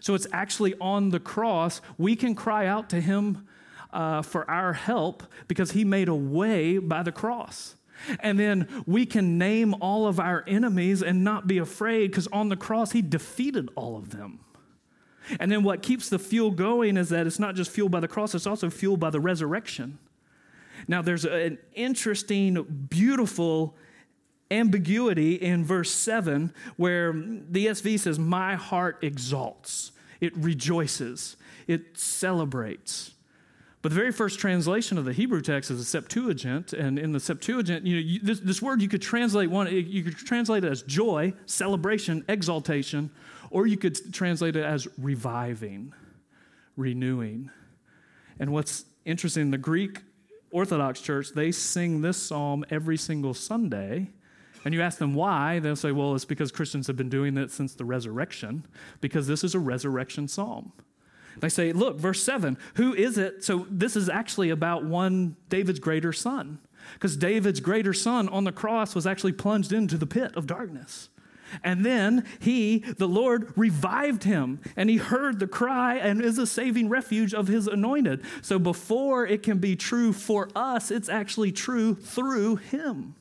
So 0.00 0.14
it's 0.14 0.26
actually 0.32 0.74
on 0.80 1.10
the 1.10 1.20
cross. 1.20 1.80
We 1.96 2.14
can 2.14 2.34
cry 2.34 2.66
out 2.66 2.90
to 2.90 3.00
him 3.00 3.48
uh, 3.92 4.22
for 4.22 4.48
our 4.50 4.74
help 4.74 5.22
because 5.46 5.72
he 5.72 5.84
made 5.84 6.08
a 6.08 6.14
way 6.14 6.78
by 6.78 7.02
the 7.02 7.12
cross. 7.12 7.74
And 8.20 8.38
then 8.38 8.68
we 8.86 9.06
can 9.06 9.38
name 9.38 9.74
all 9.80 10.06
of 10.06 10.20
our 10.20 10.44
enemies 10.46 11.02
and 11.02 11.24
not 11.24 11.46
be 11.46 11.58
afraid 11.58 12.10
because 12.10 12.28
on 12.28 12.48
the 12.48 12.56
cross 12.56 12.92
he 12.92 13.02
defeated 13.02 13.70
all 13.74 13.96
of 13.96 14.10
them. 14.10 14.40
And 15.40 15.50
then 15.50 15.62
what 15.62 15.82
keeps 15.82 16.08
the 16.08 16.18
fuel 16.18 16.50
going 16.50 16.96
is 16.96 17.08
that 17.10 17.26
it's 17.26 17.38
not 17.38 17.54
just 17.54 17.70
fueled 17.70 17.90
by 17.90 18.00
the 18.00 18.08
cross, 18.08 18.34
it's 18.34 18.46
also 18.46 18.70
fueled 18.70 19.00
by 19.00 19.10
the 19.10 19.20
resurrection. 19.20 19.98
Now, 20.86 21.02
there's 21.02 21.24
an 21.24 21.58
interesting, 21.74 22.86
beautiful 22.88 23.76
ambiguity 24.50 25.34
in 25.34 25.64
verse 25.64 25.90
7 25.90 26.52
where 26.76 27.12
the 27.12 27.66
ESV 27.66 28.00
says, 28.00 28.18
My 28.18 28.54
heart 28.54 28.98
exalts, 29.02 29.92
it 30.20 30.36
rejoices, 30.36 31.36
it 31.66 31.98
celebrates. 31.98 33.12
But 33.80 33.90
the 33.90 33.94
very 33.94 34.10
first 34.10 34.40
translation 34.40 34.98
of 34.98 35.04
the 35.04 35.12
Hebrew 35.12 35.40
text 35.40 35.70
is 35.70 35.78
the 35.78 35.84
Septuagint, 35.84 36.72
and 36.72 36.98
in 36.98 37.12
the 37.12 37.20
Septuagint, 37.20 37.86
you 37.86 37.94
know, 37.94 38.00
you, 38.00 38.20
this, 38.20 38.40
this 38.40 38.60
word 38.60 38.82
you 38.82 38.88
could 38.88 39.02
translate 39.02 39.50
one, 39.50 39.72
you 39.72 40.02
could 40.02 40.16
translate 40.16 40.64
it 40.64 40.70
as 40.70 40.82
joy, 40.82 41.32
celebration, 41.46 42.24
exaltation, 42.28 43.10
or 43.50 43.66
you 43.66 43.76
could 43.76 44.12
translate 44.12 44.56
it 44.56 44.64
as 44.64 44.88
reviving, 44.98 45.92
renewing. 46.76 47.50
And 48.38 48.52
what's 48.52 48.84
interesting, 49.04 49.50
the 49.50 49.58
Greek 49.58 50.02
Orthodox 50.50 51.00
Church, 51.00 51.30
they 51.34 51.52
sing 51.52 52.00
this 52.00 52.16
psalm 52.16 52.64
every 52.70 52.96
single 52.96 53.34
Sunday. 53.34 54.10
And 54.64 54.74
you 54.74 54.82
ask 54.82 54.98
them 54.98 55.14
why, 55.14 55.60
they'll 55.60 55.76
say, 55.76 55.92
well, 55.92 56.14
it's 56.14 56.24
because 56.24 56.50
Christians 56.50 56.88
have 56.88 56.96
been 56.96 57.08
doing 57.08 57.36
it 57.36 57.50
since 57.50 57.74
the 57.74 57.84
resurrection, 57.84 58.66
because 59.00 59.26
this 59.26 59.44
is 59.44 59.54
a 59.54 59.58
resurrection 59.58 60.28
psalm. 60.28 60.72
They 61.38 61.48
say, 61.48 61.72
look, 61.72 61.98
verse 61.98 62.22
7, 62.22 62.58
who 62.74 62.92
is 62.92 63.16
it? 63.16 63.44
So 63.44 63.66
this 63.70 63.94
is 63.94 64.08
actually 64.08 64.50
about 64.50 64.84
one 64.84 65.36
David's 65.48 65.78
greater 65.78 66.12
son, 66.12 66.58
because 66.94 67.16
David's 67.16 67.60
greater 67.60 67.94
son 67.94 68.28
on 68.28 68.44
the 68.44 68.52
cross 68.52 68.94
was 68.94 69.06
actually 69.06 69.32
plunged 69.32 69.72
into 69.72 69.96
the 69.96 70.06
pit 70.06 70.32
of 70.34 70.46
darkness. 70.46 71.08
And 71.62 71.84
then 71.84 72.24
he, 72.38 72.78
the 72.78 73.08
Lord, 73.08 73.52
revived 73.56 74.24
him, 74.24 74.60
and 74.76 74.90
he 74.90 74.96
heard 74.96 75.38
the 75.38 75.46
cry 75.46 75.96
and 75.96 76.20
is 76.22 76.38
a 76.38 76.46
saving 76.46 76.88
refuge 76.88 77.34
of 77.34 77.48
his 77.48 77.66
anointed. 77.66 78.22
So 78.42 78.58
before 78.58 79.26
it 79.26 79.42
can 79.42 79.58
be 79.58 79.76
true 79.76 80.12
for 80.12 80.48
us, 80.54 80.90
it's 80.90 81.08
actually 81.08 81.52
true 81.52 81.94
through 81.94 82.56
him. 82.56 83.14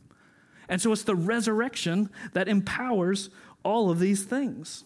And 0.70 0.82
so 0.82 0.92
it's 0.92 1.04
the 1.04 1.16
resurrection 1.16 2.10
that 2.34 2.48
empowers 2.48 3.30
all 3.64 3.90
of 3.90 4.00
these 4.00 4.24
things. 4.24 4.84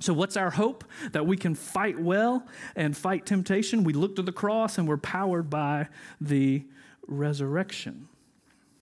So, 0.00 0.12
what's 0.12 0.36
our 0.36 0.50
hope? 0.50 0.84
That 1.12 1.26
we 1.26 1.36
can 1.36 1.54
fight 1.54 1.98
well 1.98 2.46
and 2.74 2.96
fight 2.96 3.26
temptation. 3.26 3.84
We 3.84 3.92
look 3.92 4.16
to 4.16 4.22
the 4.22 4.32
cross 4.32 4.76
and 4.76 4.88
we're 4.88 4.96
powered 4.96 5.48
by 5.48 5.88
the 6.20 6.64
resurrection. 7.06 8.08